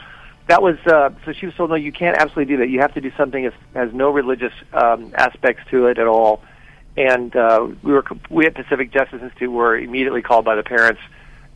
that 0.48 0.62
was 0.62 0.78
uh, 0.86 1.10
so 1.26 1.34
she 1.34 1.48
was 1.48 1.56
told 1.56 1.72
no, 1.72 1.76
you 1.76 1.92
can't 1.92 2.18
absolutely 2.18 2.54
do 2.54 2.58
that. 2.58 2.70
You 2.70 2.82
have 2.82 2.94
to 2.94 3.02
do 3.02 3.12
something 3.18 3.44
that 3.46 3.54
has 3.74 3.92
no 3.94 4.12
religious 4.12 4.54
um, 4.74 5.14
aspects 5.16 5.64
to 5.72 5.88
it 5.88 5.98
at 5.98 6.08
all. 6.08 6.44
And 6.96 7.36
uh, 7.36 7.68
we 7.82 7.94
were 7.94 8.04
we 8.30 8.46
at 8.46 8.54
Pacific 8.54 8.92
Justice 8.92 9.22
Institute 9.24 9.52
were 9.52 9.78
immediately 9.78 10.22
called 10.22 10.46
by 10.46 10.56
the 10.56 10.64
parents 10.64 11.02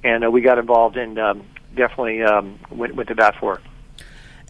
and 0.04 0.26
uh, 0.26 0.32
we 0.32 0.42
got 0.42 0.58
involved 0.58 0.98
and 0.98 1.18
um, 1.20 1.46
definitely 1.76 2.24
um, 2.24 2.60
went, 2.70 2.96
went 2.96 3.10
to 3.10 3.16
bat 3.16 3.36
for. 3.40 3.62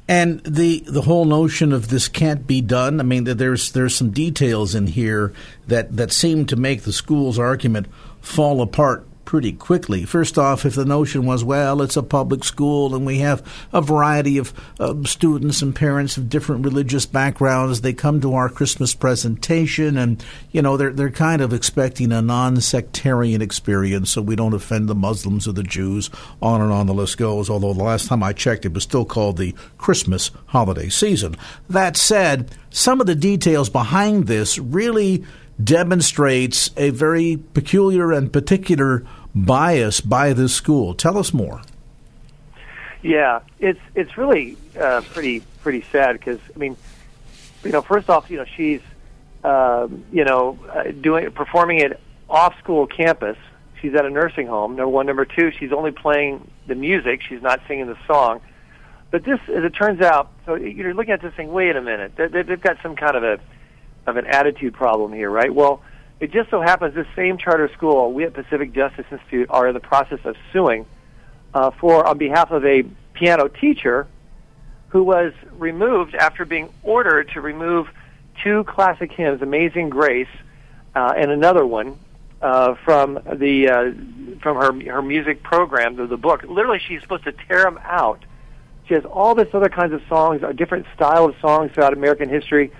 And 0.06 0.42
the 0.44 0.84
the 0.86 1.04
whole 1.04 1.24
notion 1.24 1.72
of 1.72 1.88
this 1.88 2.10
can't 2.10 2.46
be 2.46 2.60
done. 2.60 3.00
I 3.00 3.04
mean, 3.04 3.24
there's 3.24 3.72
there's 3.72 3.96
some 3.96 4.12
details 4.12 4.76
in 4.76 4.88
here 4.88 5.34
that 5.68 5.96
that 5.96 6.12
seem 6.12 6.46
to 6.48 6.58
make 6.58 6.82
the 6.82 6.92
school's 6.92 7.40
argument 7.40 7.88
fall 8.20 8.62
apart 8.62 9.08
pretty 9.26 9.52
quickly. 9.52 10.06
First 10.06 10.38
off, 10.38 10.66
if 10.66 10.76
the 10.76 10.86
notion 10.86 11.26
was, 11.26 11.44
well, 11.44 11.82
it's 11.82 11.98
a 11.98 12.04
public 12.04 12.44
school 12.44 12.96
and 12.96 13.06
we 13.06 13.20
have 13.20 13.46
a 13.72 13.82
variety 13.82 14.38
of 14.38 14.54
uh, 14.80 14.94
students 15.04 15.62
and 15.62 15.76
parents 15.76 16.18
of 16.18 16.30
different 16.30 16.66
religious 16.66 17.06
backgrounds, 17.06 17.82
they 17.82 17.94
come 17.94 18.22
to 18.22 18.34
our 18.34 18.50
Christmas 18.50 18.94
presentation 18.94 19.98
and, 19.98 20.24
you 20.52 20.62
know, 20.62 20.78
they're, 20.78 20.94
they're 20.94 21.10
kind 21.10 21.42
of 21.42 21.54
expecting 21.54 22.12
a 22.12 22.22
non 22.22 22.60
sectarian 22.62 23.42
experience 23.42 24.12
so 24.12 24.22
we 24.22 24.36
don't 24.36 24.54
offend 24.54 24.88
the 24.88 24.96
Muslims 24.96 25.48
or 25.48 25.54
the 25.54 25.64
Jews, 25.64 26.10
on 26.42 26.62
and 26.62 26.72
on 26.72 26.88
the 26.88 26.94
list 26.94 27.18
goes. 27.18 27.50
Although 27.50 27.74
the 27.74 27.84
last 27.84 28.08
time 28.08 28.24
I 28.24 28.34
checked, 28.34 28.66
it 28.66 28.74
was 28.74 28.84
still 28.84 29.06
called 29.06 29.38
the 29.38 29.56
Christmas 29.78 30.32
holiday 30.48 30.90
season. 30.90 31.36
That 31.70 31.98
said, 31.98 32.52
some 32.70 33.00
of 33.00 33.08
the 33.08 33.16
details 33.16 33.70
behind 33.70 34.28
this 34.28 34.58
really 34.58 35.24
demonstrates 35.62 36.72
a 36.78 36.90
very 36.90 37.38
peculiar 37.54 38.12
and 38.12 38.32
particular 38.32 39.06
bias 39.36 40.02
by 40.02 40.34
this 40.34 40.54
school. 40.54 40.94
Tell 40.94 41.18
us 41.18 41.34
more. 41.34 41.62
Yeah, 43.02 43.42
it's 43.60 43.80
it's 43.96 44.18
really 44.18 44.58
uh, 44.80 45.02
pretty 45.12 45.42
pretty 45.62 45.84
sad 45.92 46.18
because 46.18 46.40
I 46.56 46.58
mean, 46.58 46.78
you 47.64 47.72
know, 47.72 47.82
first 47.82 48.10
off, 48.10 48.32
you 48.32 48.38
know, 48.38 48.46
she's 48.56 48.82
um, 49.44 50.06
you 50.12 50.24
know 50.24 50.58
uh, 50.72 50.84
doing 50.92 51.30
performing 51.32 51.80
it 51.80 52.00
off 52.30 52.58
school 52.60 52.88
campus. 52.88 53.38
She's 53.82 53.94
at 53.96 54.06
a 54.06 54.10
nursing 54.10 54.48
home. 54.48 54.78
Number 54.78 54.88
one, 54.88 55.06
number 55.06 55.26
two, 55.26 55.52
she's 55.52 55.74
only 55.74 55.92
playing 55.92 56.50
the 56.68 56.76
music. 56.76 57.22
She's 57.28 57.42
not 57.42 57.60
singing 57.68 57.88
the 57.88 57.98
song. 58.08 58.40
But 59.12 59.26
this, 59.26 59.40
as 59.50 59.64
it 59.64 59.72
turns 59.72 60.02
out, 60.02 60.32
so 60.46 60.56
you're 60.56 60.94
looking 60.94 61.14
at 61.14 61.22
this 61.22 61.34
thing. 61.36 61.52
Wait 61.52 61.76
a 61.76 61.82
minute, 61.82 62.14
they've 62.16 62.62
got 62.62 62.78
some 62.82 62.96
kind 62.96 63.18
of 63.18 63.24
a 63.24 63.40
of 64.06 64.18
an 64.18 64.26
attitude 64.26 64.74
problem 64.74 65.14
here, 65.14 65.30
right? 65.30 65.54
Well, 65.54 65.82
it 66.20 66.32
just 66.32 66.50
so 66.50 66.62
happens 66.62 66.96
this 66.96 67.08
same 67.16 67.38
charter 67.38 67.70
school, 67.74 68.14
we 68.14 68.24
at 68.24 68.34
Pacific 68.34 68.74
Justice 68.74 69.06
Institute 69.12 69.48
are 69.50 69.68
in 69.68 69.74
the 69.74 69.80
process 69.80 70.20
of 70.24 70.36
suing 70.52 70.86
uh, 71.54 71.72
for 71.72 72.06
on 72.08 72.18
behalf 72.18 72.52
of 72.52 72.66
a 72.66 72.84
piano 73.14 73.48
teacher 73.48 74.08
who 74.90 75.04
was 75.04 75.34
removed 75.58 76.16
after 76.16 76.46
being 76.46 76.70
ordered 76.84 77.30
to 77.34 77.42
remove 77.42 77.88
two 78.44 78.64
classic 78.66 79.12
hymns, 79.12 79.42
"Amazing 79.42 79.90
Grace" 79.90 80.28
uh, 80.96 81.14
and 81.18 81.32
another 81.32 81.66
one 81.66 81.98
uh, 82.42 82.76
from 82.84 83.20
the 83.34 83.70
uh, 83.70 84.40
from 84.42 84.58
her 84.58 84.94
her 84.94 85.02
music 85.02 85.44
program, 85.44 85.96
the, 85.96 86.08
the 86.08 86.18
book. 86.18 86.44
Literally, 86.44 86.80
she's 86.80 87.02
supposed 87.02 87.24
to 87.24 87.32
tear 87.32 87.64
them 87.64 87.80
out. 87.84 88.24
She 88.88 88.94
has 88.94 89.06
all 89.06 89.34
this 89.34 89.48
other 89.54 89.70
kinds 89.70 89.94
of 89.94 90.02
songs, 90.10 90.42
different 90.56 90.86
style 90.94 91.26
of 91.26 91.36
songs 91.40 91.72
throughout 91.74 91.94
American 91.94 92.30
history, 92.30 92.72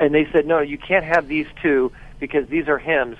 and 0.00 0.14
they 0.14 0.26
said, 0.32 0.46
no, 0.46 0.60
you 0.60 0.78
can't 0.78 1.04
have 1.04 1.28
these 1.28 1.46
two 1.62 1.92
because 2.18 2.48
these 2.48 2.66
are 2.66 2.78
hymns, 2.78 3.18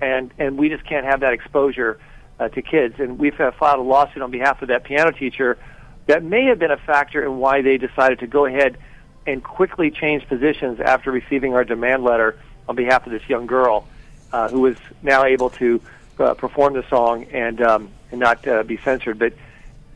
and 0.00 0.32
and 0.38 0.58
we 0.58 0.70
just 0.70 0.84
can't 0.84 1.04
have 1.04 1.20
that 1.20 1.34
exposure 1.34 2.00
uh, 2.40 2.48
to 2.48 2.62
kids. 2.62 2.98
And 2.98 3.18
we've 3.18 3.38
uh, 3.38 3.52
filed 3.52 3.78
a 3.78 3.82
lawsuit 3.82 4.22
on 4.22 4.30
behalf 4.30 4.62
of 4.62 4.68
that 4.68 4.82
piano 4.82 5.12
teacher 5.12 5.58
that 6.06 6.24
may 6.24 6.46
have 6.46 6.58
been 6.58 6.70
a 6.70 6.78
factor 6.78 7.22
in 7.22 7.38
why 7.38 7.62
they 7.62 7.76
decided 7.76 8.18
to 8.20 8.26
go 8.26 8.46
ahead 8.46 8.78
and 9.26 9.44
quickly 9.44 9.90
change 9.90 10.26
positions 10.26 10.80
after 10.80 11.12
receiving 11.12 11.54
our 11.54 11.64
demand 11.64 12.02
letter 12.02 12.36
on 12.68 12.74
behalf 12.74 13.06
of 13.06 13.12
this 13.12 13.22
young 13.28 13.46
girl 13.46 13.86
uh, 14.32 14.48
who 14.48 14.60
was 14.60 14.76
now 15.02 15.24
able 15.24 15.50
to 15.50 15.80
uh, 16.18 16.34
perform 16.34 16.72
the 16.72 16.84
song 16.88 17.24
and 17.24 17.60
um, 17.60 17.90
and 18.10 18.20
not 18.20 18.46
uh, 18.48 18.62
be 18.62 18.78
censored. 18.78 19.18
But 19.18 19.34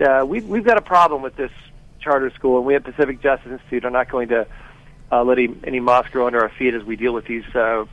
uh, 0.06 0.24
we've 0.26 0.46
we've 0.46 0.64
got 0.64 0.76
a 0.76 0.82
problem 0.82 1.22
with 1.22 1.34
this 1.34 1.52
charter 1.98 2.30
school, 2.30 2.58
and 2.58 2.66
we 2.66 2.74
at 2.74 2.84
Pacific 2.84 3.22
Justice 3.22 3.52
Institute 3.52 3.86
are 3.86 3.90
not 3.90 4.10
going 4.10 4.28
to 4.28 4.46
uh, 5.12 5.22
let 5.22 5.38
any, 5.38 5.54
any 5.64 5.80
moss 5.80 6.08
grow 6.08 6.26
under 6.26 6.40
our 6.40 6.48
feet 6.48 6.74
as 6.74 6.84
we 6.84 6.96
deal 6.96 7.12
with 7.12 7.26
these 7.26 7.44
uh, 7.54 7.84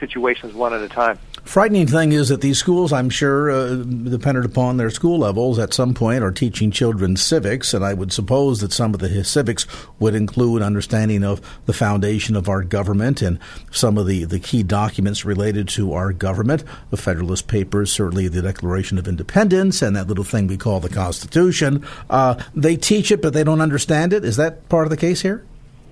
situations 0.00 0.54
one 0.54 0.72
at 0.72 0.80
a 0.80 0.88
time. 0.88 1.18
Frightening 1.44 1.88
thing 1.88 2.12
is 2.12 2.28
that 2.28 2.40
these 2.40 2.58
schools, 2.58 2.92
I'm 2.92 3.10
sure, 3.10 3.50
uh, 3.50 3.74
dependent 3.74 4.46
upon 4.46 4.76
their 4.76 4.90
school 4.90 5.18
levels, 5.18 5.58
at 5.58 5.74
some 5.74 5.92
point 5.92 6.22
are 6.22 6.30
teaching 6.30 6.70
children 6.70 7.16
civics, 7.16 7.74
and 7.74 7.84
I 7.84 7.94
would 7.94 8.12
suppose 8.12 8.60
that 8.60 8.72
some 8.72 8.94
of 8.94 9.00
the 9.00 9.24
civics 9.24 9.66
would 9.98 10.14
include 10.14 10.62
understanding 10.62 11.24
of 11.24 11.40
the 11.66 11.72
foundation 11.72 12.36
of 12.36 12.48
our 12.48 12.62
government 12.62 13.22
and 13.22 13.40
some 13.72 13.98
of 13.98 14.06
the, 14.06 14.24
the 14.24 14.38
key 14.38 14.62
documents 14.62 15.24
related 15.24 15.68
to 15.70 15.92
our 15.94 16.12
government, 16.12 16.62
the 16.90 16.96
Federalist 16.96 17.48
Papers, 17.48 17.92
certainly 17.92 18.28
the 18.28 18.40
Declaration 18.40 18.96
of 18.96 19.08
Independence, 19.08 19.82
and 19.82 19.96
that 19.96 20.06
little 20.06 20.24
thing 20.24 20.46
we 20.46 20.56
call 20.56 20.78
the 20.78 20.88
Constitution. 20.88 21.84
Uh, 22.08 22.40
they 22.54 22.76
teach 22.76 23.10
it, 23.10 23.20
but 23.20 23.32
they 23.32 23.42
don't 23.42 23.60
understand 23.60 24.12
it. 24.12 24.24
Is 24.24 24.36
that 24.36 24.68
part 24.68 24.86
of 24.86 24.90
the 24.90 24.96
case 24.96 25.20
here? 25.22 25.44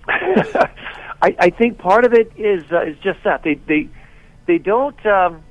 I, 1.22 1.36
I 1.38 1.50
think 1.50 1.78
part 1.78 2.04
of 2.04 2.14
it 2.14 2.32
is 2.36 2.64
uh, 2.72 2.82
is 2.82 2.98
just 2.98 3.22
that 3.24 3.42
they 3.42 3.54
they 3.54 3.88
they 4.46 4.58
don't 4.58 5.04
um, 5.06 5.42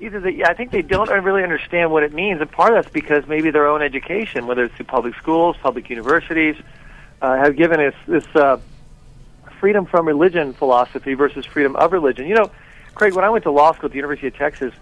either. 0.00 0.20
They, 0.20 0.42
I 0.44 0.54
think 0.54 0.70
they 0.70 0.82
don't 0.82 1.10
really 1.10 1.42
understand 1.42 1.90
what 1.90 2.02
it 2.02 2.12
means, 2.12 2.40
and 2.40 2.50
part 2.50 2.74
of 2.74 2.82
that's 2.82 2.92
because 2.92 3.26
maybe 3.26 3.50
their 3.50 3.66
own 3.66 3.82
education, 3.82 4.46
whether 4.46 4.64
it's 4.64 4.74
through 4.74 4.86
public 4.86 5.14
schools, 5.16 5.56
public 5.62 5.90
universities, 5.90 6.56
uh, 7.20 7.36
have 7.36 7.56
given 7.56 7.80
us 7.80 7.94
this 8.06 8.26
uh, 8.34 8.58
freedom 9.60 9.86
from 9.86 10.06
religion 10.06 10.52
philosophy 10.54 11.14
versus 11.14 11.44
freedom 11.46 11.76
of 11.76 11.92
religion. 11.92 12.26
You 12.26 12.34
know, 12.34 12.50
Craig, 12.94 13.14
when 13.14 13.24
I 13.24 13.30
went 13.30 13.44
to 13.44 13.50
law 13.50 13.72
school 13.72 13.86
at 13.86 13.92
the 13.92 13.96
University 13.96 14.28
of 14.28 14.34
Texas, 14.34 14.72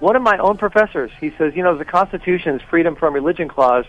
one 0.00 0.16
of 0.16 0.22
my 0.22 0.38
own 0.38 0.58
professors, 0.58 1.10
he 1.20 1.32
says, 1.36 1.56
you 1.56 1.62
know, 1.62 1.76
the 1.76 1.84
Constitution's 1.84 2.62
freedom 2.62 2.94
from 2.94 3.14
religion 3.14 3.48
clause 3.48 3.84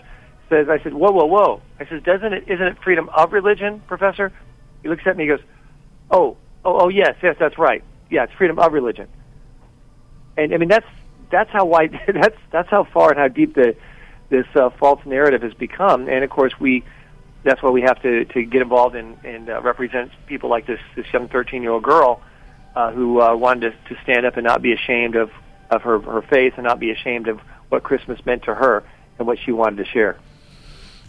says, 0.48 0.68
I 0.68 0.82
said, 0.82 0.92
whoa, 0.92 1.12
whoa, 1.12 1.26
whoa. 1.26 1.62
I 1.78 1.86
says, 1.86 2.02
doesn't 2.02 2.32
it, 2.32 2.44
isn't 2.48 2.66
it 2.66 2.78
freedom 2.82 3.08
of 3.10 3.32
religion, 3.32 3.80
professor? 3.86 4.32
He 4.82 4.88
looks 4.88 5.06
at 5.06 5.16
me 5.16 5.28
and 5.28 5.38
goes, 5.38 5.46
oh, 6.10 6.36
oh, 6.64 6.80
oh, 6.80 6.88
yes, 6.88 7.16
yes, 7.22 7.36
that's 7.38 7.58
right. 7.58 7.82
Yeah, 8.10 8.24
it's 8.24 8.32
freedom 8.34 8.58
of 8.58 8.72
religion. 8.72 9.08
And 10.36 10.52
I 10.54 10.56
mean, 10.56 10.68
that's 10.68 10.86
that's 11.30 11.50
how 11.50 11.64
wide 11.64 11.98
that's 12.12 12.36
that's 12.50 12.68
how 12.68 12.84
far 12.84 13.10
and 13.10 13.18
how 13.18 13.28
deep 13.28 13.54
the 13.54 13.76
this 14.28 14.46
uh, 14.54 14.70
false 14.70 15.04
narrative 15.04 15.42
has 15.42 15.54
become. 15.54 16.08
And 16.08 16.24
of 16.24 16.30
course, 16.30 16.52
we 16.58 16.84
that's 17.44 17.62
why 17.62 17.70
we 17.70 17.82
have 17.82 18.00
to 18.02 18.24
to 18.26 18.42
get 18.44 18.62
involved 18.62 18.96
and 18.96 19.16
and 19.24 19.48
uh, 19.48 19.60
represent 19.62 20.12
people 20.26 20.50
like 20.50 20.66
this 20.66 20.80
this 20.96 21.06
young 21.12 21.28
13 21.28 21.62
year 21.62 21.72
old 21.72 21.82
girl 21.82 22.22
uh, 22.74 22.92
who 22.92 23.20
uh, 23.20 23.34
wanted 23.34 23.72
to, 23.88 23.94
to 23.94 24.02
stand 24.02 24.26
up 24.26 24.36
and 24.36 24.44
not 24.44 24.62
be 24.62 24.72
ashamed 24.72 25.16
of 25.16 25.30
of 25.70 25.82
her 25.82 26.00
her 26.00 26.22
faith 26.22 26.54
and 26.56 26.64
not 26.64 26.80
be 26.80 26.90
ashamed 26.90 27.28
of 27.28 27.40
what 27.68 27.82
Christmas 27.82 28.24
meant 28.26 28.44
to 28.44 28.54
her 28.54 28.82
and 29.18 29.26
what 29.26 29.38
she 29.38 29.52
wanted 29.52 29.76
to 29.76 29.84
share. 29.84 30.18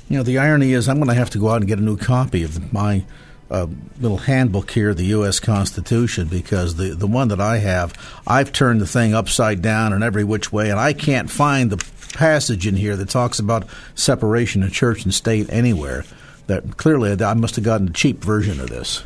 You 0.10 0.18
know, 0.18 0.24
the 0.24 0.40
irony 0.40 0.74
is, 0.74 0.90
I'm 0.90 0.98
going 0.98 1.08
to 1.08 1.16
have 1.16 1.30
to 1.32 1.40
go 1.40 1.50
out 1.50 1.62
and 1.62 1.68
get 1.68 1.80
a 1.80 1.82
new 1.82 1.96
copy 1.96 2.44
of 2.44 2.74
my 2.74 3.06
uh, 3.52 3.68
little 4.00 4.18
handbook 4.18 4.72
here, 4.72 4.94
the 4.94 5.06
U.S. 5.06 5.40
Constitution, 5.40 6.28
because 6.28 6.78
the 6.78 6.96
the 6.96 7.08
one 7.08 7.28
that 7.28 7.42
I 7.42 7.58
have, 7.58 7.94
I've 8.26 8.54
turned 8.54 8.82
the 8.82 8.88
thing 8.88 9.14
upside 9.14 9.62
down 9.62 9.94
in 9.94 10.02
every 10.02 10.24
which 10.24 10.52
way, 10.52 10.72
and 10.72 10.80
I 10.80 10.94
can't 10.94 11.30
find 11.30 11.70
the 11.70 11.86
passage 12.14 12.66
in 12.66 12.76
here 12.76 12.96
that 12.96 13.10
talks 13.10 13.40
about 13.40 13.68
separation 13.94 14.64
of 14.64 14.72
church 14.72 15.04
and 15.04 15.14
state 15.14 15.48
anywhere. 15.50 16.06
That 16.48 16.78
clearly, 16.78 17.24
I 17.24 17.34
must 17.34 17.56
have 17.58 17.66
gotten 17.66 17.90
a 17.90 17.92
cheap 17.92 18.24
version 18.24 18.60
of 18.60 18.70
this. 18.70 19.04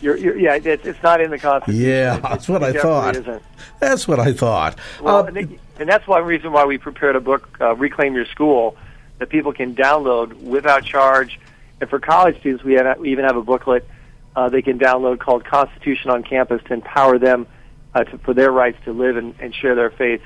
you're, 0.01 0.17
you're, 0.17 0.37
yeah, 0.37 0.55
it's, 0.55 0.85
it's 0.85 1.03
not 1.03 1.21
in 1.21 1.31
the 1.31 1.39
Constitution. 1.39 1.81
Yeah, 1.81 2.17
that's 2.17 2.47
what 2.47 2.63
it 2.63 2.75
I 2.75 2.81
thought. 2.81 3.15
Isn't. 3.15 3.43
That's 3.79 4.07
what 4.07 4.19
I 4.19 4.33
thought. 4.33 4.79
Well, 5.01 5.19
uh, 5.19 5.25
and, 5.25 5.59
and 5.79 5.89
that's 5.89 6.07
one 6.07 6.23
reason 6.23 6.51
why 6.51 6.65
we 6.65 6.77
prepared 6.77 7.15
a 7.15 7.21
book, 7.21 7.57
uh, 7.59 7.75
Reclaim 7.75 8.13
Your 8.13 8.25
School, 8.25 8.77
that 9.19 9.29
people 9.29 9.53
can 9.53 9.75
download 9.75 10.33
without 10.41 10.83
charge 10.83 11.39
and 11.81 11.89
for 11.89 11.99
college 11.99 12.39
students, 12.39 12.63
we, 12.63 12.73
have, 12.73 12.99
we 12.99 13.11
even 13.11 13.25
have 13.25 13.35
a 13.35 13.41
booklet 13.41 13.87
uh, 14.35 14.49
they 14.49 14.61
can 14.61 14.77
download 14.77 15.19
called 15.19 15.45
Constitution 15.45 16.11
on 16.11 16.23
Campus 16.23 16.61
to 16.65 16.73
empower 16.73 17.17
them 17.17 17.47
uh, 17.93 18.03
to, 18.03 18.17
for 18.19 18.33
their 18.33 18.51
rights 18.51 18.77
to 18.85 18.91
live 18.91 19.15
and, 19.15 19.33
and 19.39 19.55
share 19.55 19.75
their 19.75 19.89
faith 19.89 20.21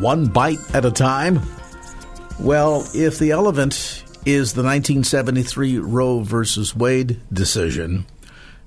One 0.00 0.26
bite 0.26 0.58
at 0.74 0.84
a 0.84 0.90
time? 0.90 1.40
Well, 2.38 2.86
if 2.94 3.18
the 3.18 3.30
elephant 3.30 4.04
is 4.26 4.52
the 4.52 4.62
1973 4.62 5.78
Roe 5.78 6.20
versus 6.20 6.76
Wade 6.76 7.22
decision, 7.32 8.04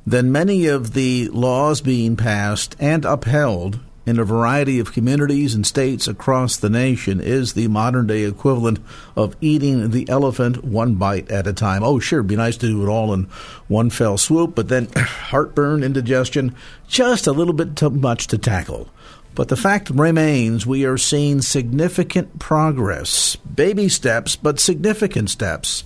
then 0.08 0.32
many 0.32 0.65
of 0.65 0.93
the 0.93 1.27
laws 1.27 1.82
being 1.82 2.15
passed 2.15 2.75
and 2.80 3.06
upheld 3.06 3.80
in 4.07 4.17
a 4.17 4.23
variety 4.23 4.79
of 4.79 4.93
communities 4.93 5.53
and 5.53 5.67
states 5.67 6.07
across 6.07 6.55
the 6.55 6.69
nation 6.69 7.19
is 7.19 7.53
the 7.53 7.67
modern 7.67 8.07
day 8.07 8.23
equivalent 8.23 8.79
of 9.17 9.35
eating 9.41 9.91
the 9.91 10.07
elephant 10.07 10.63
one 10.63 10.95
bite 10.95 11.29
at 11.29 11.45
a 11.45 11.51
time. 11.51 11.83
Oh, 11.83 11.99
sure, 11.99 12.19
it'd 12.19 12.27
be 12.27 12.37
nice 12.37 12.55
to 12.57 12.67
do 12.67 12.83
it 12.83 12.89
all 12.89 13.13
in 13.13 13.25
one 13.67 13.89
fell 13.89 14.17
swoop, 14.17 14.55
but 14.55 14.69
then 14.69 14.87
heartburn, 14.95 15.83
indigestion, 15.83 16.55
just 16.87 17.27
a 17.27 17.33
little 17.33 17.53
bit 17.53 17.75
too 17.75 17.89
much 17.89 18.27
to 18.27 18.37
tackle. 18.37 18.87
But 19.35 19.49
the 19.49 19.57
fact 19.57 19.89
remains 19.89 20.65
we 20.65 20.85
are 20.85 20.97
seeing 20.97 21.41
significant 21.41 22.39
progress, 22.39 23.35
baby 23.35 23.89
steps, 23.89 24.37
but 24.37 24.57
significant 24.57 25.29
steps 25.29 25.83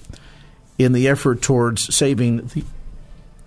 in 0.78 0.94
the 0.94 1.08
effort 1.08 1.42
towards 1.42 1.94
saving 1.94 2.48
the, 2.54 2.64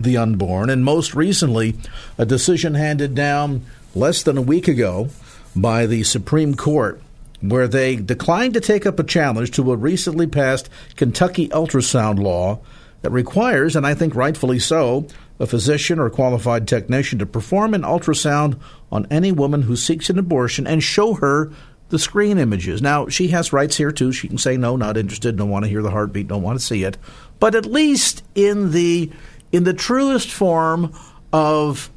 the 0.01 0.17
unborn. 0.17 0.69
And 0.69 0.83
most 0.83 1.15
recently, 1.15 1.75
a 2.17 2.25
decision 2.25 2.73
handed 2.73 3.15
down 3.15 3.65
less 3.95 4.21
than 4.21 4.37
a 4.37 4.41
week 4.41 4.67
ago 4.67 5.09
by 5.55 5.85
the 5.85 6.03
Supreme 6.03 6.55
Court 6.55 7.01
where 7.41 7.67
they 7.67 7.95
declined 7.95 8.53
to 8.53 8.61
take 8.61 8.85
up 8.85 8.99
a 8.99 9.03
challenge 9.03 9.51
to 9.51 9.71
a 9.71 9.75
recently 9.75 10.27
passed 10.27 10.69
Kentucky 10.95 11.47
ultrasound 11.49 12.19
law 12.19 12.59
that 13.01 13.11
requires, 13.11 13.75
and 13.75 13.85
I 13.85 13.93
think 13.93 14.15
rightfully 14.15 14.59
so, 14.59 15.07
a 15.39 15.45
physician 15.45 15.99
or 15.99 16.09
qualified 16.09 16.67
technician 16.67 17.19
to 17.19 17.25
perform 17.25 17.73
an 17.73 17.83
ultrasound 17.83 18.59
on 18.91 19.05
any 19.11 19.31
woman 19.31 19.63
who 19.63 19.75
seeks 19.75 20.09
an 20.09 20.17
abortion 20.17 20.65
and 20.65 20.81
show 20.81 21.15
her 21.15 21.51
the 21.89 21.99
screen 21.99 22.37
images. 22.37 22.81
Now, 22.81 23.07
she 23.09 23.27
has 23.27 23.53
rights 23.53 23.77
here 23.77 23.91
too. 23.91 24.11
She 24.11 24.27
can 24.27 24.37
say 24.37 24.57
no, 24.57 24.75
not 24.75 24.97
interested, 24.97 25.35
don't 25.35 25.49
want 25.49 25.65
to 25.65 25.69
hear 25.69 25.83
the 25.83 25.91
heartbeat, 25.91 26.27
don't 26.27 26.41
want 26.41 26.59
to 26.59 26.65
see 26.65 26.83
it. 26.83 26.97
But 27.39 27.53
at 27.53 27.65
least 27.65 28.23
in 28.33 28.71
the 28.71 29.11
in 29.51 29.65
the 29.65 29.73
truest 29.73 30.31
form 30.31 30.93
of 31.31 31.91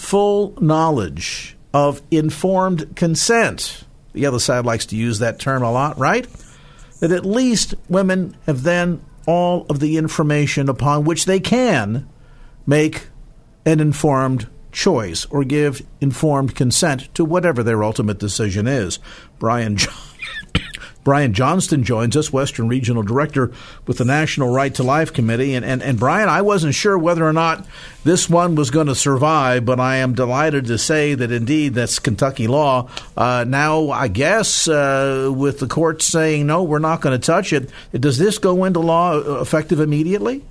full 0.00 0.56
knowledge 0.60 1.56
of 1.74 2.00
informed 2.10 2.96
consent. 2.96 3.84
The 4.14 4.24
other 4.24 4.40
side 4.40 4.64
likes 4.64 4.86
to 4.86 4.96
use 4.96 5.18
that 5.18 5.38
term 5.38 5.62
a 5.62 5.70
lot, 5.70 5.98
right? 5.98 6.26
That 7.00 7.12
at 7.12 7.26
least 7.26 7.74
women 7.88 8.34
have 8.46 8.62
then 8.62 9.04
all 9.26 9.66
of 9.68 9.78
the 9.78 9.98
information 9.98 10.70
upon 10.70 11.04
which 11.04 11.26
they 11.26 11.38
can 11.38 12.08
make 12.66 13.08
an 13.66 13.78
informed 13.78 14.48
choice 14.72 15.26
or 15.26 15.44
give 15.44 15.86
informed 16.00 16.56
consent 16.56 17.14
to 17.14 17.24
whatever 17.24 17.62
their 17.62 17.84
ultimate 17.84 18.18
decision 18.18 18.66
is. 18.66 18.98
Brian 19.38 19.76
Brian 21.02 21.32
Johnston 21.32 21.82
joins 21.82 22.16
us, 22.16 22.32
Western 22.32 22.68
Regional 22.68 23.02
Director 23.02 23.52
with 23.86 23.98
the 23.98 24.04
National 24.04 24.52
Right 24.52 24.74
to 24.74 24.82
Life 24.82 25.12
Committee. 25.12 25.54
And, 25.54 25.64
and, 25.64 25.82
and 25.82 25.98
Brian, 25.98 26.28
I 26.28 26.42
wasn't 26.42 26.74
sure 26.74 26.98
whether 26.98 27.26
or 27.26 27.32
not 27.32 27.66
this 28.04 28.28
one 28.28 28.54
was 28.54 28.70
going 28.70 28.86
to 28.88 28.94
survive, 28.94 29.64
but 29.64 29.80
I 29.80 29.96
am 29.96 30.14
delighted 30.14 30.66
to 30.66 30.78
say 30.78 31.14
that 31.14 31.32
indeed 31.32 31.74
that's 31.74 31.98
Kentucky 31.98 32.46
law. 32.46 32.88
Uh, 33.16 33.44
now, 33.46 33.90
I 33.90 34.08
guess 34.08 34.68
uh, 34.68 35.32
with 35.34 35.58
the 35.58 35.66
court 35.66 36.02
saying, 36.02 36.46
no, 36.46 36.62
we're 36.62 36.78
not 36.78 37.00
going 37.00 37.18
to 37.18 37.24
touch 37.24 37.52
it, 37.52 37.70
does 37.92 38.18
this 38.18 38.38
go 38.38 38.64
into 38.64 38.80
law 38.80 39.12
uh, 39.12 39.40
effective 39.40 39.80
immediately? 39.80 40.44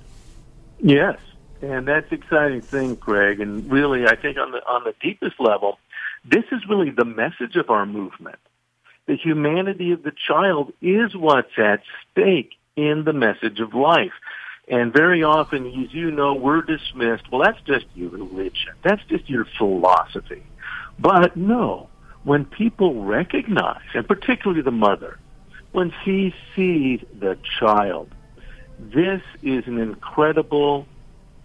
Yes. 0.80 1.18
And 1.62 1.86
that's 1.86 2.10
exciting 2.10 2.62
thing, 2.62 2.96
Craig. 2.96 3.40
And 3.40 3.70
really, 3.70 4.06
I 4.06 4.16
think 4.16 4.38
on 4.38 4.50
the 4.50 4.66
on 4.66 4.82
the 4.84 4.94
deepest 5.02 5.38
level, 5.38 5.78
this 6.24 6.44
is 6.52 6.60
really 6.70 6.90
the 6.90 7.04
message 7.04 7.56
of 7.56 7.68
our 7.68 7.84
movement 7.84 8.38
the 9.10 9.16
humanity 9.16 9.90
of 9.90 10.04
the 10.04 10.12
child 10.28 10.72
is 10.80 11.16
what's 11.16 11.58
at 11.58 11.82
stake 12.12 12.52
in 12.76 13.02
the 13.02 13.12
message 13.12 13.58
of 13.58 13.74
life. 13.74 14.12
And 14.68 14.92
very 14.92 15.24
often, 15.24 15.66
as 15.66 15.92
you 15.92 16.12
know, 16.12 16.34
we're 16.34 16.62
dismissed, 16.62 17.24
well, 17.28 17.42
that's 17.42 17.60
just 17.62 17.86
your 17.96 18.10
religion. 18.10 18.72
That's 18.84 19.02
just 19.08 19.28
your 19.28 19.46
philosophy. 19.58 20.44
But 20.96 21.36
no, 21.36 21.88
when 22.22 22.44
people 22.44 23.02
recognize, 23.02 23.82
and 23.94 24.06
particularly 24.06 24.62
the 24.62 24.70
mother, 24.70 25.18
when 25.72 25.92
she 26.04 26.32
sees 26.54 27.00
the 27.18 27.36
child, 27.58 28.14
this 28.78 29.22
is 29.42 29.66
an 29.66 29.78
incredible, 29.78 30.86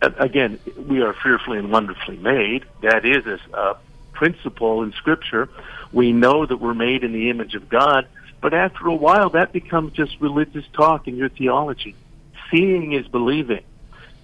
again, 0.03 0.59
we 0.87 1.01
are 1.01 1.13
fearfully 1.13 1.57
and 1.57 1.71
wonderfully 1.71 2.17
made. 2.17 2.63
That 2.83 3.05
is 3.05 3.25
a, 3.25 3.75
principle 4.13 4.81
in 4.83 4.93
Scripture. 4.93 5.49
We 5.91 6.11
know 6.11 6.45
that 6.45 6.57
we're 6.57 6.73
made 6.73 7.03
in 7.03 7.13
the 7.13 7.29
image 7.29 7.55
of 7.55 7.69
God, 7.69 8.07
but 8.41 8.53
after 8.53 8.87
a 8.87 8.95
while, 8.95 9.29
that 9.31 9.53
becomes 9.53 9.93
just 9.93 10.19
religious 10.19 10.65
talk 10.73 11.07
in 11.07 11.15
your 11.15 11.29
theology. 11.29 11.95
Seeing 12.51 12.93
is 12.93 13.07
believing. 13.07 13.63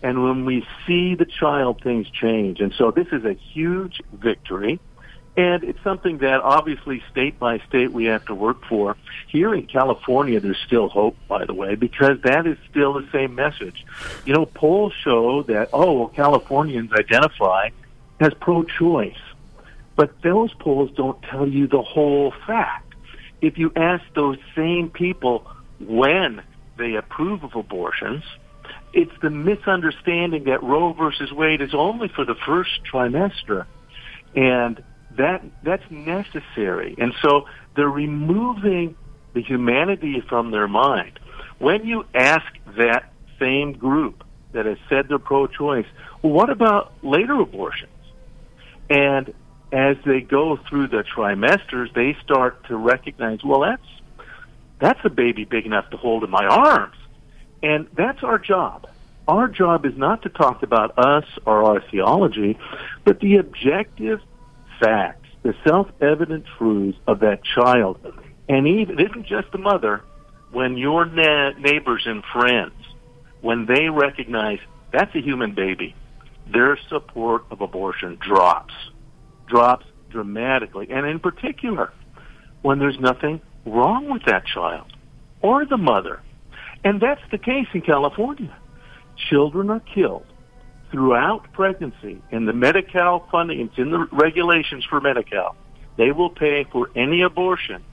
And 0.03 0.23
when 0.23 0.45
we 0.45 0.65
see 0.87 1.15
the 1.15 1.25
child, 1.25 1.81
things 1.81 2.09
change. 2.09 2.59
And 2.59 2.73
so 2.73 2.91
this 2.91 3.07
is 3.11 3.23
a 3.23 3.33
huge 3.33 4.01
victory. 4.11 4.79
And 5.37 5.63
it's 5.63 5.81
something 5.83 6.17
that 6.19 6.41
obviously 6.41 7.01
state 7.09 7.39
by 7.39 7.59
state 7.59 7.91
we 7.91 8.05
have 8.05 8.25
to 8.25 8.35
work 8.35 8.65
for. 8.65 8.97
Here 9.27 9.53
in 9.53 9.65
California, 9.65 10.39
there's 10.39 10.59
still 10.65 10.89
hope, 10.89 11.15
by 11.27 11.45
the 11.45 11.53
way, 11.53 11.75
because 11.75 12.19
that 12.23 12.45
is 12.45 12.57
still 12.69 12.93
the 12.93 13.07
same 13.13 13.33
message. 13.35 13.85
You 14.25 14.33
know, 14.33 14.45
polls 14.45 14.93
show 15.03 15.43
that, 15.43 15.69
oh, 15.71 15.93
well, 15.93 16.07
Californians 16.09 16.91
identify 16.91 17.69
as 18.19 18.33
pro-choice. 18.41 19.15
But 20.01 20.19
those 20.23 20.51
polls 20.55 20.89
don't 20.97 21.21
tell 21.21 21.47
you 21.47 21.67
the 21.67 21.83
whole 21.83 22.33
fact. 22.47 22.95
If 23.39 23.59
you 23.59 23.71
ask 23.75 24.03
those 24.15 24.39
same 24.55 24.89
people 24.89 25.45
when 25.79 26.41
they 26.75 26.95
approve 26.95 27.43
of 27.43 27.55
abortions, 27.55 28.23
it's 28.93 29.11
the 29.21 29.29
misunderstanding 29.29 30.45
that 30.45 30.63
Roe 30.63 30.93
versus 30.93 31.31
Wade 31.31 31.61
is 31.61 31.75
only 31.75 32.07
for 32.07 32.25
the 32.25 32.33
first 32.33 32.83
trimester. 32.91 33.67
And 34.35 34.83
that 35.19 35.43
that's 35.61 35.85
necessary. 35.91 36.95
And 36.97 37.13
so 37.21 37.45
they're 37.75 37.87
removing 37.87 38.95
the 39.35 39.43
humanity 39.43 40.23
from 40.27 40.49
their 40.49 40.67
mind. 40.67 41.19
When 41.59 41.85
you 41.85 42.05
ask 42.15 42.51
that 42.75 43.13
same 43.39 43.73
group 43.73 44.23
that 44.53 44.65
has 44.65 44.79
said 44.89 45.09
they're 45.09 45.19
pro-choice, 45.19 45.85
well, 46.23 46.33
what 46.33 46.49
about 46.49 46.91
later 47.03 47.39
abortions? 47.39 47.91
And 48.89 49.31
as 49.71 49.97
they 50.05 50.21
go 50.21 50.57
through 50.69 50.87
the 50.87 51.03
trimesters, 51.03 51.93
they 51.93 52.17
start 52.23 52.65
to 52.67 52.75
recognize, 52.75 53.43
well, 53.43 53.61
that's 53.61 54.27
that's 54.79 54.99
a 55.03 55.09
baby 55.09 55.45
big 55.45 55.65
enough 55.65 55.89
to 55.91 55.97
hold 55.97 56.23
in 56.23 56.29
my 56.29 56.45
arms, 56.45 56.95
and 57.61 57.87
that's 57.95 58.23
our 58.23 58.39
job. 58.39 58.87
Our 59.27 59.47
job 59.47 59.85
is 59.85 59.95
not 59.95 60.23
to 60.23 60.29
talk 60.29 60.63
about 60.63 60.97
us 60.97 61.25
or 61.45 61.63
our 61.63 61.81
theology, 61.91 62.57
but 63.05 63.19
the 63.19 63.37
objective 63.37 64.19
facts, 64.79 65.27
the 65.43 65.53
self-evident 65.65 66.45
truths 66.57 66.97
of 67.07 67.19
that 67.19 67.43
child. 67.43 67.99
And 68.49 68.67
even 68.67 68.99
it 68.99 69.11
isn't 69.11 69.27
just 69.27 69.51
the 69.51 69.59
mother. 69.59 70.01
When 70.51 70.75
your 70.75 71.05
na- 71.05 71.51
neighbors 71.51 72.03
and 72.05 72.23
friends, 72.33 72.73
when 73.41 73.67
they 73.67 73.89
recognize 73.89 74.59
that's 74.91 75.15
a 75.15 75.21
human 75.21 75.53
baby, 75.53 75.95
their 76.51 76.77
support 76.89 77.45
of 77.51 77.61
abortion 77.61 78.17
drops 78.19 78.73
drops 79.51 79.85
dramatically. 80.09 80.87
And 80.89 81.05
in 81.05 81.19
particular, 81.19 81.91
when 82.61 82.79
there's 82.79 82.99
nothing 82.99 83.41
wrong 83.65 84.09
with 84.09 84.23
that 84.25 84.45
child 84.45 84.91
or 85.41 85.65
the 85.65 85.77
mother. 85.77 86.21
And 86.83 86.99
that's 86.99 87.21
the 87.29 87.37
case 87.37 87.67
in 87.73 87.81
California. 87.81 88.55
Children 89.29 89.69
are 89.69 89.81
killed 89.81 90.25
throughout 90.91 91.51
pregnancy 91.53 92.21
and 92.31 92.47
the 92.47 92.53
Medi-Cal 92.53 93.27
funding, 93.31 93.61
it's 93.61 93.77
in 93.77 93.91
the 93.91 94.07
regulations 94.11 94.85
for 94.89 94.99
Medi-Cal. 94.99 95.55
They 95.97 96.11
will 96.11 96.29
pay 96.29 96.65
for 96.71 96.89
any 96.95 97.21
abortion 97.21 97.83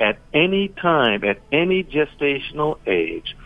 at 0.00 0.18
any 0.32 0.68
time, 0.68 1.24
at 1.24 1.38
any 1.52 1.84
gestational 1.84 2.78
age, 2.86 3.36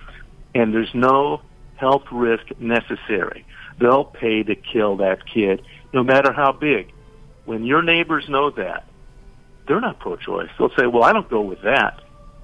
and 0.54 0.72
there's 0.72 0.94
no 0.94 1.42
health 1.76 2.04
risk 2.10 2.44
necessary. 2.58 3.44
They'll 3.80 4.04
pay 4.04 4.42
to 4.42 4.54
kill 4.54 4.96
that 4.98 5.26
kid, 5.26 5.62
no 5.92 6.02
matter 6.02 6.32
how 6.32 6.52
big 6.52 6.92
when 7.44 7.64
your 7.64 7.82
neighbors 7.82 8.24
know 8.28 8.50
that, 8.50 8.84
they're 9.66 9.80
not 9.80 10.00
pro-choice. 10.00 10.50
They'll 10.58 10.74
say, 10.76 10.86
well, 10.86 11.02
I 11.02 11.12
don't 11.12 11.28
go 11.28 11.40
with 11.40 11.62
that. 11.62 12.00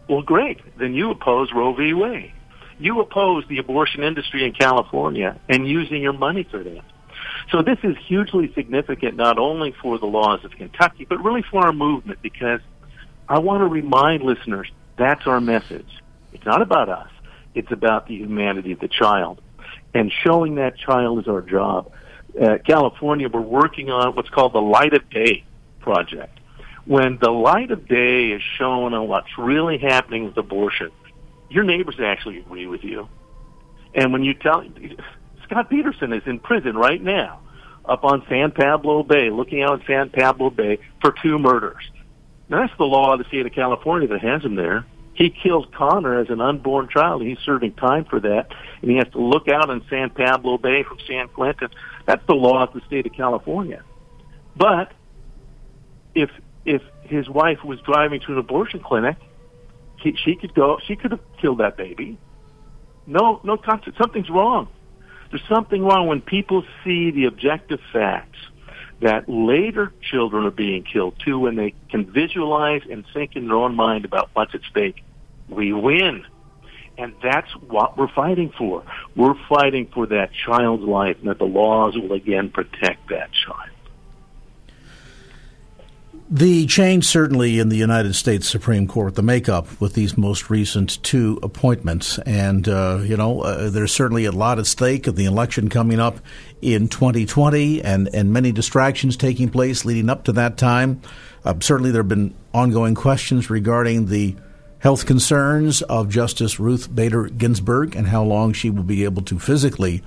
Well, 0.09 0.23
great. 0.23 0.61
Then 0.79 0.95
you 0.95 1.11
oppose 1.11 1.53
Roe 1.53 1.75
v. 1.75 1.93
Wade. 1.93 2.33
You 2.79 3.01
oppose 3.01 3.45
the 3.49 3.59
abortion 3.59 4.03
industry 4.03 4.45
in 4.45 4.53
California 4.53 5.39
and 5.49 5.69
using 5.69 6.01
your 6.01 6.13
money 6.13 6.47
for 6.49 6.63
that. 6.63 6.85
So 7.51 7.63
this 7.63 7.79
is 7.83 7.97
hugely 8.07 8.53
significant 8.55 9.17
not 9.17 9.39
only 9.39 9.75
for 9.83 9.99
the 9.99 10.07
laws 10.07 10.45
of 10.45 10.53
Kentucky, 10.53 11.05
but 11.09 11.23
really 11.23 11.43
for 11.43 11.65
our 11.65 11.73
movement 11.73 12.21
because 12.23 12.61
I 13.29 13.41
want 13.41 13.63
to 13.63 13.67
remind 13.67 14.23
listeners 14.23 14.71
that's 14.97 15.27
our 15.27 15.41
message. 15.41 15.89
It's 16.33 16.45
not 16.45 16.63
about 16.63 16.89
us. 16.89 17.11
It's 17.55 17.73
about 17.73 18.07
the 18.07 18.15
humanity 18.15 18.73
of 18.73 18.81
the 18.81 18.89
child. 18.89 19.41
And 19.95 20.13
showing 20.25 20.57
that 20.57 20.77
child 20.79 21.21
is 21.21 21.29
our 21.29 21.41
job 21.43 21.93
uh, 22.41 22.59
California, 22.67 23.29
we're 23.29 23.41
working 23.41 23.91
on 23.91 24.15
what's 24.15 24.29
called 24.29 24.53
the 24.53 24.61
Light 24.61 24.95
of 24.95 25.09
Day 25.11 25.45
project. 25.81 26.39
When 26.85 27.19
the 27.21 27.31
light 27.31 27.71
of 27.71 27.87
day 27.87 28.29
is 28.29 28.43
shown 28.57 28.95
on 28.95 29.09
what's 29.09 29.37
really 29.37 29.79
happening 29.79 30.25
with 30.25 30.37
abortion, 30.37 30.91
your 31.51 31.65
neighbors 31.65 31.97
actually 32.01 32.39
agree 32.39 32.67
with 32.67 32.83
you. 32.83 33.09
And 33.95 34.13
when 34.13 34.23
you 34.23 34.35
tell 34.35 34.65
Scott 35.45 35.69
Peterson 35.69 36.13
is 36.13 36.23
in 36.27 36.39
prison 36.39 36.77
right 36.77 37.03
now, 37.03 37.41
up 37.85 38.05
on 38.05 38.25
San 38.29 38.53
Pablo 38.53 39.03
Bay, 39.03 39.31
looking 39.31 39.63
out 39.63 39.81
at 39.81 39.87
San 39.87 40.11
Pablo 40.11 40.51
Bay 40.51 40.79
for 41.01 41.15
two 41.23 41.39
murders. 41.39 41.83
Now 42.49 42.67
that's 42.67 42.77
the 42.79 42.85
law 42.85 43.15
of 43.15 43.19
the 43.19 43.25
state 43.27 43.47
of 43.47 43.53
California 43.53 44.09
that 44.09 44.21
has 44.21 44.43
him 44.43 44.55
there. 44.55 44.87
He 45.15 45.31
killed 45.31 45.75
Conner 45.75 46.21
as 46.21 46.31
an 46.31 46.41
unborn 46.41 46.89
child. 46.89 47.23
He's 47.23 47.39
serving 47.41 47.73
time 47.75 48.05
for 48.05 48.21
that, 48.21 48.49
and 48.81 48.91
he 48.91 48.99
has 48.99 49.09
to 49.13 49.21
look 49.21 49.49
out 49.49 49.69
on 49.69 49.85
San 49.91 50.11
Pablo 50.11 50.59
Bay 50.59 50.85
from 50.85 50.99
San 51.09 51.29
Quentin 51.29 51.71
that's 52.09 52.27
the 52.27 52.35
law 52.35 52.63
of 52.63 52.73
the 52.73 52.81
state 52.87 53.05
of 53.05 53.13
California. 53.13 53.83
But 54.57 54.93
if 56.15 56.31
if 56.65 56.81
his 57.03 57.29
wife 57.29 57.63
was 57.63 57.81
driving 57.83 58.21
to 58.21 58.33
an 58.33 58.39
abortion 58.39 58.81
clinic, 58.81 59.19
he, 60.03 60.17
she 60.25 60.35
could 60.35 60.55
go. 60.55 60.79
She 60.87 60.97
could 60.97 61.11
have 61.11 61.21
killed 61.39 61.59
that 61.59 61.77
baby. 61.77 62.17
No, 63.07 63.41
no, 63.45 63.59
something's 63.99 64.31
wrong. 64.31 64.69
There's 65.31 65.47
something 65.51 65.83
wrong 65.83 66.07
when 66.07 66.23
people 66.23 66.65
see 66.83 67.11
the 67.11 67.27
objective 67.27 67.81
facts 67.93 68.39
that 69.03 69.29
later 69.29 69.93
children 70.01 70.47
are 70.47 70.51
being 70.51 70.85
killed 70.85 71.15
too 71.23 71.39
when 71.39 71.57
they 71.57 71.75
can 71.91 72.11
visualize 72.11 72.83
and 72.91 73.05
think 73.13 73.37
in 73.37 73.49
their 73.49 73.57
own 73.57 73.75
mind 73.75 74.07
about 74.07 74.31
what's 74.33 74.55
at 74.55 74.63
stake. 74.71 75.05
We 75.51 75.75
win. 75.75 76.25
And 76.99 77.15
that's 77.23 77.51
what 77.53 77.97
we're 77.97 78.09
fighting 78.09 78.53
for. 78.59 78.83
We're 79.15 79.37
fighting 79.49 79.87
for 79.87 80.07
that 80.07 80.31
child's 80.33 80.83
life 80.83 81.17
and 81.21 81.29
that 81.29 81.39
the 81.39 81.45
laws 81.45 81.97
will 81.97 82.13
again 82.13 82.51
protect 82.51 83.09
that 83.11 83.31
child. 83.33 83.71
The 86.31 86.67
change 86.67 87.07
certainly 87.07 87.59
in 87.59 87.71
the 87.71 87.77
United 87.77 88.15
States 88.15 88.47
Supreme 88.47 88.87
Court, 88.87 89.15
the 89.15 89.23
makeup 89.23 89.81
with 89.81 89.95
these 89.95 90.19
most 90.19 90.51
recent 90.51 91.03
two 91.03 91.39
appointments, 91.43 92.19
and 92.19 92.69
uh, 92.69 93.01
you 93.03 93.17
know 93.17 93.41
uh, 93.41 93.71
there's 93.71 93.93
certainly 93.93 94.27
a 94.27 94.33
lot 94.33 94.59
at 94.59 94.67
stake 94.67 95.07
of 95.07 95.17
the 95.17 95.25
election 95.25 95.71
coming 95.71 95.99
up 95.99 96.19
in 96.61 96.89
2020, 96.89 97.83
and 97.83 98.11
and 98.13 98.31
many 98.31 98.53
distractions 98.53 99.17
taking 99.17 99.49
place 99.49 99.87
leading 99.87 100.11
up 100.11 100.25
to 100.25 100.33
that 100.33 100.59
time. 100.59 101.01
Uh, 101.47 101.55
certainly, 101.61 101.93
there 101.93 102.03
have 102.03 102.09
been 102.09 102.35
ongoing 102.53 102.95
questions 102.95 103.49
regarding 103.49 104.07
the 104.07 104.37
health 104.81 105.07
concerns 105.07 105.83
of 105.83 106.09
Justice 106.09 106.61
Ruth 106.61 106.95
Bader 106.95 107.29
Ginsburg 107.29 107.97
and 107.97 108.07
how 108.07 108.23
long 108.23 108.53
she 108.53 108.71
will 108.71 108.85
be 108.85 109.05
able 109.05 109.23
to 109.23 109.39
physically 109.39 110.03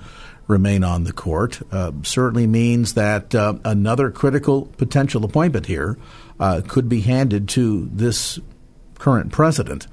remain 0.46 0.82
on 0.82 1.04
the 1.04 1.12
court 1.12 1.60
uh, 1.70 1.92
certainly 2.02 2.46
means 2.46 2.94
that 2.94 3.34
uh, 3.34 3.54
another 3.64 4.10
critical 4.10 4.66
potential 4.76 5.24
appointment 5.24 5.66
here 5.66 5.98
uh, 6.40 6.60
could 6.66 6.88
be 6.88 7.00
handed 7.00 7.48
to 7.50 7.88
this 7.92 8.38
current 8.98 9.32
president. 9.32 9.86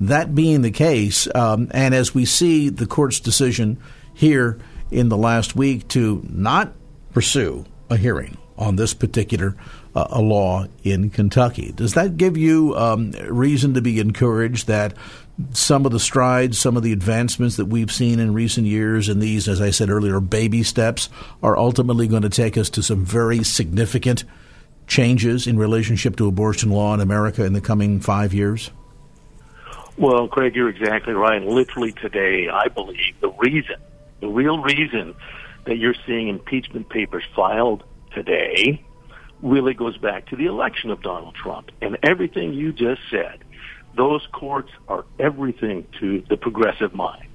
That 0.00 0.34
being 0.34 0.62
the 0.62 0.70
case, 0.70 1.28
um, 1.34 1.68
and 1.72 1.94
as 1.94 2.14
we 2.14 2.24
see 2.24 2.70
the 2.70 2.86
court's 2.86 3.20
decision 3.20 3.78
here 4.14 4.58
in 4.90 5.08
the 5.08 5.16
last 5.16 5.54
week 5.54 5.88
to 5.88 6.24
not 6.28 6.72
pursue 7.12 7.66
a 7.90 7.96
hearing 7.96 8.38
on 8.56 8.76
this 8.76 8.94
particular 8.94 9.56
uh, 9.94 10.06
a 10.10 10.20
law 10.20 10.66
in 10.84 11.10
Kentucky. 11.10 11.72
Does 11.72 11.94
that 11.94 12.16
give 12.16 12.36
you 12.36 12.76
um, 12.76 13.12
reason 13.28 13.74
to 13.74 13.82
be 13.82 13.98
encouraged 13.98 14.66
that 14.66 14.94
some 15.52 15.86
of 15.86 15.92
the 15.92 16.00
strides, 16.00 16.58
some 16.58 16.76
of 16.76 16.82
the 16.82 16.92
advancements 16.92 17.56
that 17.56 17.66
we've 17.66 17.90
seen 17.90 18.18
in 18.18 18.34
recent 18.34 18.66
years, 18.66 19.08
and 19.08 19.22
these, 19.22 19.48
as 19.48 19.60
I 19.60 19.70
said 19.70 19.90
earlier, 19.90 20.20
baby 20.20 20.62
steps, 20.62 21.08
are 21.42 21.56
ultimately 21.56 22.06
going 22.06 22.22
to 22.22 22.28
take 22.28 22.56
us 22.56 22.70
to 22.70 22.82
some 22.82 23.04
very 23.04 23.42
significant 23.42 24.24
changes 24.86 25.46
in 25.46 25.58
relationship 25.58 26.16
to 26.16 26.26
abortion 26.26 26.70
law 26.70 26.92
in 26.94 27.00
America 27.00 27.44
in 27.44 27.52
the 27.52 27.60
coming 27.60 28.00
five 28.00 28.34
years? 28.34 28.70
Well, 29.96 30.28
Craig, 30.28 30.54
you're 30.54 30.68
exactly 30.68 31.14
right. 31.14 31.42
Literally 31.42 31.92
today, 31.92 32.48
I 32.48 32.68
believe 32.68 33.14
the 33.20 33.30
reason, 33.30 33.76
the 34.20 34.28
real 34.28 34.58
reason 34.58 35.14
that 35.64 35.76
you're 35.76 35.94
seeing 36.06 36.28
impeachment 36.28 36.88
papers 36.88 37.24
filed 37.34 37.84
today 38.12 38.82
really 39.42 39.74
goes 39.74 39.96
back 39.96 40.26
to 40.28 40.36
the 40.36 40.46
election 40.46 40.90
of 40.90 41.02
Donald 41.02 41.34
Trump. 41.34 41.70
And 41.80 41.98
everything 42.02 42.52
you 42.52 42.72
just 42.72 43.00
said, 43.10 43.38
those 43.96 44.26
courts 44.32 44.70
are 44.88 45.04
everything 45.18 45.86
to 46.00 46.22
the 46.28 46.36
progressive 46.36 46.94
mind. 46.94 47.26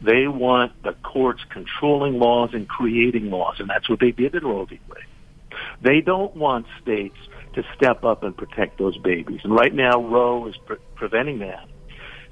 They 0.00 0.26
want 0.26 0.72
the 0.82 0.94
courts 0.94 1.42
controlling 1.48 2.18
laws 2.18 2.50
and 2.54 2.68
creating 2.68 3.30
laws, 3.30 3.60
and 3.60 3.70
that's 3.70 3.88
what 3.88 4.00
they 4.00 4.10
did 4.10 4.34
in 4.34 4.44
Roe 4.44 4.64
v. 4.64 4.80
Wade. 4.88 5.04
They 5.80 6.00
don't 6.00 6.34
want 6.34 6.66
states 6.82 7.16
to 7.54 7.62
step 7.76 8.02
up 8.04 8.24
and 8.24 8.36
protect 8.36 8.78
those 8.78 8.96
babies. 8.98 9.40
And 9.44 9.54
right 9.54 9.72
now, 9.72 10.02
Roe 10.02 10.46
is 10.46 10.56
pre- 10.56 10.78
preventing 10.96 11.40
that. 11.40 11.68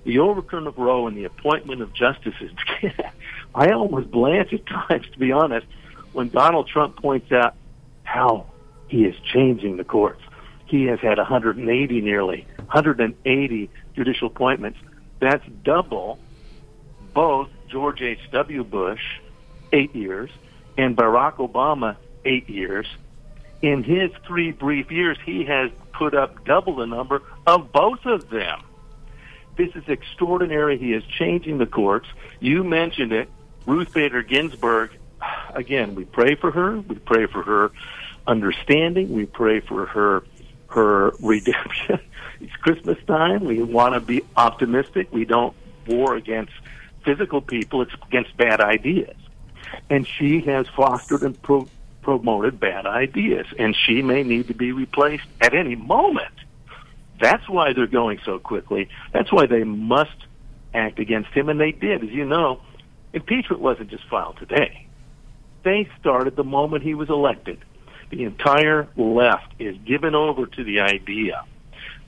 The 0.04 0.18
overturn 0.18 0.66
of 0.66 0.78
Roe 0.78 1.06
and 1.06 1.16
the 1.16 1.24
appointment 1.24 1.82
of 1.82 1.92
justices, 1.92 2.50
I 3.54 3.70
almost 3.70 4.10
blanch 4.10 4.52
at 4.52 4.66
times, 4.66 5.06
to 5.12 5.18
be 5.18 5.30
honest, 5.30 5.66
when 6.12 6.30
Donald 6.30 6.68
Trump 6.68 6.96
points 6.96 7.30
out 7.30 7.54
how 8.02 8.46
he 8.90 9.04
is 9.04 9.14
changing 9.32 9.76
the 9.76 9.84
courts. 9.84 10.20
He 10.66 10.84
has 10.86 10.98
had 11.00 11.16
180 11.16 12.00
nearly, 12.00 12.46
180 12.56 13.70
judicial 13.94 14.26
appointments. 14.26 14.78
That's 15.20 15.44
double 15.64 16.18
both 17.14 17.48
George 17.68 18.02
H.W. 18.02 18.64
Bush, 18.64 19.02
eight 19.72 19.94
years, 19.94 20.30
and 20.76 20.96
Barack 20.96 21.36
Obama, 21.36 21.96
eight 22.24 22.48
years. 22.50 22.86
In 23.62 23.84
his 23.84 24.10
three 24.26 24.50
brief 24.50 24.90
years, 24.90 25.18
he 25.24 25.44
has 25.44 25.70
put 25.92 26.14
up 26.14 26.44
double 26.44 26.76
the 26.76 26.86
number 26.86 27.22
of 27.46 27.72
both 27.72 28.04
of 28.06 28.28
them. 28.28 28.62
This 29.56 29.70
is 29.76 29.84
extraordinary. 29.86 30.78
He 30.78 30.94
is 30.94 31.04
changing 31.04 31.58
the 31.58 31.66
courts. 31.66 32.08
You 32.40 32.64
mentioned 32.64 33.12
it. 33.12 33.28
Ruth 33.66 33.92
Bader 33.92 34.22
Ginsburg, 34.22 34.90
again, 35.54 35.94
we 35.94 36.04
pray 36.04 36.34
for 36.34 36.50
her. 36.50 36.80
We 36.80 36.96
pray 36.96 37.26
for 37.26 37.42
her 37.42 37.70
understanding. 38.26 39.12
We 39.12 39.26
pray 39.26 39.60
for 39.60 39.86
her 39.86 40.22
her 40.68 41.12
redemption. 41.20 42.00
it's 42.40 42.52
Christmas 42.56 42.98
time. 43.06 43.44
We 43.44 43.62
want 43.62 43.94
to 43.94 44.00
be 44.00 44.22
optimistic. 44.36 45.12
We 45.12 45.24
don't 45.24 45.54
war 45.86 46.16
against 46.16 46.52
physical 47.04 47.40
people. 47.40 47.82
It's 47.82 47.94
against 48.06 48.36
bad 48.36 48.60
ideas. 48.60 49.16
And 49.88 50.06
she 50.06 50.40
has 50.42 50.66
fostered 50.68 51.22
and 51.22 51.40
pro- 51.40 51.68
promoted 52.02 52.58
bad 52.58 52.86
ideas, 52.86 53.46
and 53.58 53.76
she 53.76 54.02
may 54.02 54.22
need 54.22 54.48
to 54.48 54.54
be 54.54 54.72
replaced 54.72 55.26
at 55.40 55.54
any 55.54 55.76
moment. 55.76 56.32
That's 57.20 57.48
why 57.48 57.72
they're 57.72 57.86
going 57.86 58.20
so 58.24 58.38
quickly. 58.38 58.88
That's 59.12 59.30
why 59.30 59.46
they 59.46 59.64
must 59.64 60.16
act 60.72 60.98
against 60.98 61.30
him, 61.30 61.48
and 61.48 61.60
they 61.60 61.72
did. 61.72 62.02
As 62.02 62.10
you 62.10 62.24
know, 62.24 62.60
impeachment 63.12 63.60
wasn't 63.60 63.90
just 63.90 64.04
filed 64.08 64.38
today. 64.38 64.86
They 65.62 65.88
started 66.00 66.36
the 66.36 66.44
moment 66.44 66.82
he 66.82 66.94
was 66.94 67.10
elected 67.10 67.62
the 68.10 68.24
entire 68.24 68.88
left 68.96 69.54
is 69.58 69.76
given 69.86 70.14
over 70.14 70.46
to 70.46 70.64
the 70.64 70.80
idea 70.80 71.44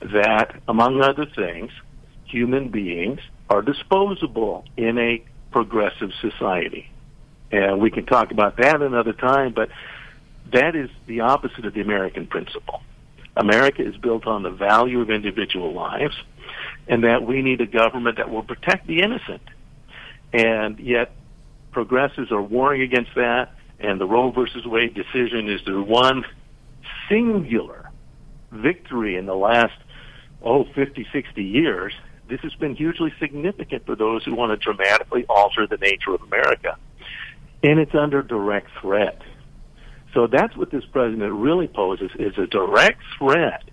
that, 0.01 0.61
among 0.67 1.01
other 1.01 1.25
things, 1.25 1.71
human 2.25 2.69
beings 2.69 3.19
are 3.49 3.61
disposable 3.61 4.65
in 4.75 4.97
a 4.97 5.23
progressive 5.51 6.11
society. 6.19 6.89
And 7.51 7.79
we 7.79 7.91
can 7.91 8.05
talk 8.05 8.31
about 8.31 8.57
that 8.57 8.81
another 8.81 9.13
time, 9.13 9.53
but 9.53 9.69
that 10.51 10.75
is 10.75 10.89
the 11.07 11.21
opposite 11.21 11.65
of 11.65 11.73
the 11.73 11.81
American 11.81 12.27
principle. 12.27 12.81
America 13.37 13.85
is 13.85 13.95
built 13.97 14.27
on 14.27 14.43
the 14.43 14.49
value 14.49 15.01
of 15.01 15.09
individual 15.09 15.73
lives, 15.73 16.15
and 16.87 17.03
that 17.03 17.23
we 17.23 17.41
need 17.41 17.61
a 17.61 17.65
government 17.65 18.17
that 18.17 18.29
will 18.29 18.43
protect 18.43 18.87
the 18.87 19.01
innocent. 19.01 19.41
And 20.33 20.79
yet, 20.79 21.11
progressives 21.71 22.31
are 22.31 22.41
warring 22.41 22.81
against 22.81 23.11
that 23.15 23.51
and 23.79 23.99
the 23.99 24.05
Roe 24.05 24.31
versus 24.31 24.65
Wade 24.65 24.93
decision 24.93 25.49
is 25.49 25.61
the 25.65 25.81
one 25.81 26.23
singular 27.09 27.89
victory 28.51 29.17
in 29.17 29.25
the 29.25 29.35
last, 29.35 29.73
oh, 30.41 30.65
50, 30.75 31.05
60 31.11 31.43
years. 31.43 31.93
This 32.29 32.39
has 32.41 32.53
been 32.55 32.75
hugely 32.75 33.11
significant 33.19 33.85
for 33.85 33.95
those 33.95 34.23
who 34.23 34.35
want 34.35 34.51
to 34.51 34.63
dramatically 34.63 35.25
alter 35.27 35.67
the 35.67 35.77
nature 35.77 36.13
of 36.13 36.21
America. 36.21 36.77
And 37.61 37.79
it's 37.79 37.95
under 37.95 38.21
direct 38.21 38.69
threat. 38.81 39.21
So 40.13 40.27
that's 40.27 40.55
what 40.55 40.71
this 40.71 40.85
president 40.85 41.33
really 41.33 41.67
poses 41.67 42.11
is 42.17 42.37
a 42.37 42.45
direct 42.45 43.01
threat 43.17 43.63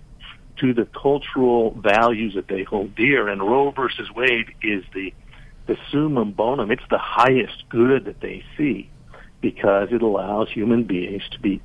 to 0.57 0.73
the 0.73 0.85
cultural 0.85 1.71
values 1.71 2.33
that 2.35 2.47
they 2.47 2.63
hold 2.63 2.95
dear. 2.95 3.27
And 3.27 3.41
Roe 3.41 3.71
versus 3.71 4.09
Wade 4.11 4.53
is 4.61 4.83
the 4.93 5.13
the 5.67 5.77
summum 5.91 6.31
bonum. 6.31 6.71
It's 6.71 6.81
the 6.89 6.97
highest 6.97 7.69
good 7.69 8.05
that 8.05 8.19
they 8.19 8.43
see 8.57 8.89
because 9.41 9.89
it 9.91 10.01
allows 10.01 10.49
human 10.49 10.83
beings 10.83 11.23
to 11.31 11.39
be 11.39 11.61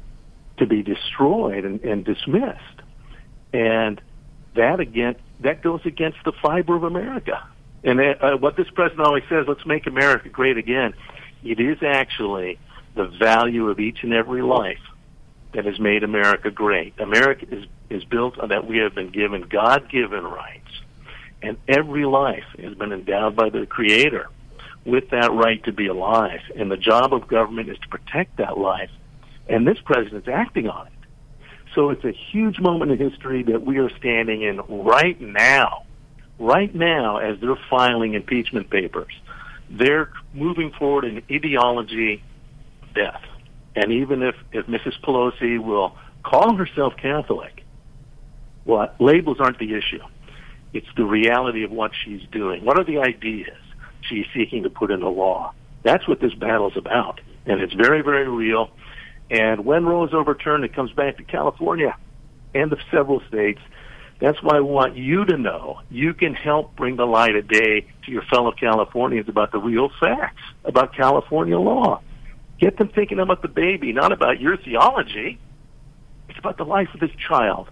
to 0.59 0.67
be 0.67 0.83
destroyed 0.83 1.65
and, 1.65 1.83
and 1.83 2.05
dismissed. 2.05 2.81
And 3.53 4.01
that 4.55 4.81
again, 4.81 5.17
that 5.41 5.63
goes 5.63 5.81
against 5.85 6.19
the 6.25 6.33
fiber 6.33 6.75
of 6.75 6.83
America. 6.83 7.47
And 7.85 8.01
uh, 8.01 8.37
what 8.39 8.57
this 8.57 8.69
president 8.71 9.07
always 9.07 9.25
says, 9.29 9.45
let's 9.47 9.67
make 9.67 9.87
America 9.87 10.29
great 10.31 10.57
again. 10.57 10.95
It 11.45 11.61
is 11.61 11.79
actually 11.83 12.59
the 12.95 13.07
value 13.07 13.69
of 13.69 13.79
each 13.79 14.03
and 14.03 14.15
every 14.15 14.43
life 14.43 14.81
that 15.53 15.67
has 15.67 15.79
made 15.79 16.03
America 16.03 16.51
great. 16.51 16.99
America 16.99 17.47
is, 17.51 17.67
is 17.91 18.05
built 18.05 18.39
on 18.39 18.49
that 18.49 18.67
we 18.67 18.79
have 18.79 18.95
been 18.95 19.11
given 19.11 19.43
God 19.43 19.91
given 19.91 20.25
rights. 20.25 20.63
And 21.43 21.59
every 21.69 22.07
life 22.07 22.45
has 22.59 22.75
been 22.75 22.93
endowed 22.93 23.37
by 23.37 23.51
the 23.51 23.67
Creator 23.67 24.29
with 24.87 25.11
that 25.11 25.33
right 25.33 25.63
to 25.65 25.73
be 25.73 25.89
alive. 25.89 26.41
And 26.55 26.71
the 26.71 26.77
job 26.77 27.13
of 27.13 27.27
government 27.29 27.69
is 27.69 27.79
to 27.79 27.89
protect 27.89 28.39
that 28.39 28.57
life. 28.57 28.91
And 29.49 29.67
this 29.67 29.79
president's 29.85 30.29
acting 30.29 30.69
on 30.69 30.87
it. 30.87 30.93
So 31.75 31.91
it's 31.91 32.05
a 32.05 32.13
huge 32.13 32.59
moment 32.59 32.93
in 32.93 32.99
history 32.99 33.43
that 33.45 33.67
we 33.67 33.79
are 33.79 33.91
standing 33.99 34.43
in 34.43 34.61
right 34.69 35.21
now. 35.21 35.85
Right 36.39 36.75
now, 36.75 37.19
as 37.19 37.39
they're 37.41 37.59
filing 37.69 38.15
impeachment 38.15 38.71
papers, 38.71 39.13
they're 39.71 40.11
moving 40.33 40.71
forward 40.73 41.05
in 41.05 41.23
ideology 41.31 42.23
death. 42.95 43.23
And 43.75 43.93
even 43.93 44.23
if, 44.23 44.37
if 44.53 44.67
Mrs. 44.67 44.95
Pelosi 45.03 45.63
will 45.63 45.97
call 46.23 46.55
herself 46.55 46.95
Catholic, 46.97 47.65
well, 48.65 48.93
labels 48.99 49.39
aren't 49.41 49.59
the 49.59 49.75
issue. 49.75 50.03
It's 50.73 50.89
the 50.97 51.05
reality 51.05 51.65
of 51.65 51.71
what 51.71 51.93
she's 52.05 52.23
doing. 52.33 52.65
What 52.65 52.79
are 52.79 52.85
the 52.85 52.99
ideas? 52.99 53.57
She's 54.09 54.27
seeking 54.35 54.63
to 54.65 54.71
put 54.71 54.91
into 54.91 55.09
law. 55.09 55.53
That's 55.83 56.07
what 56.09 56.21
this 56.21 56.35
battle 56.35 56.71
is 56.71 56.77
about, 56.77 57.21
and 57.47 57.61
it's 57.61 57.75
very, 57.75 58.03
very 58.03 58.29
real. 58.29 58.71
And 59.31 59.65
when 59.65 59.85
Roe 59.87 60.05
is 60.05 60.15
overturned, 60.15 60.65
it 60.65 60.75
comes 60.75 60.93
back 60.93 61.17
to 61.17 61.25
California 61.25 61.97
and 62.55 62.71
the 62.71 62.79
several 62.91 63.21
states 63.29 63.61
That's 64.19 64.43
why 64.43 64.57
I 64.57 64.61
want 64.61 64.97
you 64.97 65.25
to 65.27 65.37
know 65.37 65.81
you 65.91 66.15
can 66.15 66.35
help 66.35 66.75
bring 66.75 66.97
the 66.97 67.07
light 67.07 67.37
of 67.37 67.49
day 67.49 67.87
to 68.05 68.11
your 68.11 68.23
fellow 68.23 68.53
Californians 68.53 69.29
about 69.29 69.53
the 69.53 69.59
real 69.59 69.91
facts 70.01 70.43
about 70.65 70.95
California 70.95 71.59
law. 71.59 72.01
Get 72.59 72.79
them 72.79 72.89
thinking 72.89 73.19
about 73.19 73.43
the 73.43 73.49
baby, 73.49 73.93
not 73.93 74.13
about 74.13 74.41
your 74.41 74.57
theology. 74.57 75.39
It's 76.31 76.39
about 76.39 76.57
the 76.57 76.65
life 76.65 76.89
of 76.95 77.01
this 77.01 77.11
child. 77.29 77.69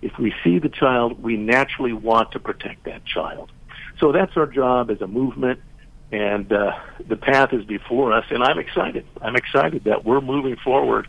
If 0.00 0.16
we 0.18 0.32
see 0.44 0.60
the 0.60 0.68
child, 0.68 1.20
we 1.20 1.36
naturally 1.36 1.92
want 1.92 2.30
to 2.32 2.38
protect 2.38 2.84
that 2.84 3.04
child. 3.04 3.50
So 3.98 4.12
that's 4.12 4.36
our 4.36 4.46
job 4.46 4.92
as 4.92 5.00
a 5.00 5.08
movement, 5.08 5.60
and 6.10 6.52
uh, 6.52 6.78
the 7.06 7.16
path 7.16 7.52
is 7.52 7.64
before 7.64 8.12
us. 8.12 8.24
And 8.30 8.42
I'm 8.42 8.58
excited. 8.58 9.06
I'm 9.20 9.36
excited 9.36 9.84
that 9.84 10.04
we're 10.04 10.20
moving 10.20 10.56
forward, 10.56 11.08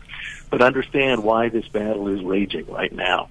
but 0.50 0.62
understand 0.62 1.22
why 1.22 1.48
this 1.48 1.66
battle 1.68 2.08
is 2.08 2.22
raging 2.22 2.66
right 2.66 2.92
now. 2.92 3.28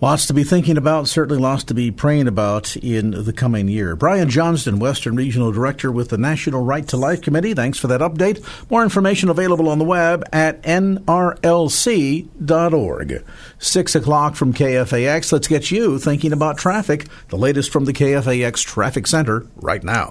Lots 0.00 0.26
to 0.26 0.34
be 0.34 0.44
thinking 0.44 0.76
about, 0.76 1.08
certainly 1.08 1.42
lots 1.42 1.64
to 1.64 1.74
be 1.74 1.90
praying 1.90 2.28
about 2.28 2.76
in 2.76 3.10
the 3.24 3.32
coming 3.32 3.66
year. 3.66 3.96
Brian 3.96 4.30
Johnston, 4.30 4.78
Western 4.78 5.16
Regional 5.16 5.50
Director 5.50 5.90
with 5.90 6.10
the 6.10 6.18
National 6.18 6.62
Right 6.62 6.86
to 6.86 6.96
Life 6.96 7.20
Committee, 7.20 7.52
thanks 7.52 7.80
for 7.80 7.88
that 7.88 8.00
update. 8.00 8.40
More 8.70 8.84
information 8.84 9.28
available 9.28 9.68
on 9.68 9.80
the 9.80 9.84
web 9.84 10.22
at 10.32 10.62
nrlc.org. 10.62 11.04
Six 13.58 13.94
o'clock 13.96 14.36
from 14.36 14.54
KFAX. 14.54 15.32
Let's 15.32 15.48
get 15.48 15.72
you 15.72 15.98
thinking 15.98 16.32
about 16.32 16.58
traffic. 16.58 17.08
The 17.30 17.36
latest 17.36 17.72
from 17.72 17.84
the 17.84 17.92
KFAX 17.92 18.64
Traffic 18.64 19.08
Center 19.08 19.48
right 19.56 19.82
now. 19.82 20.10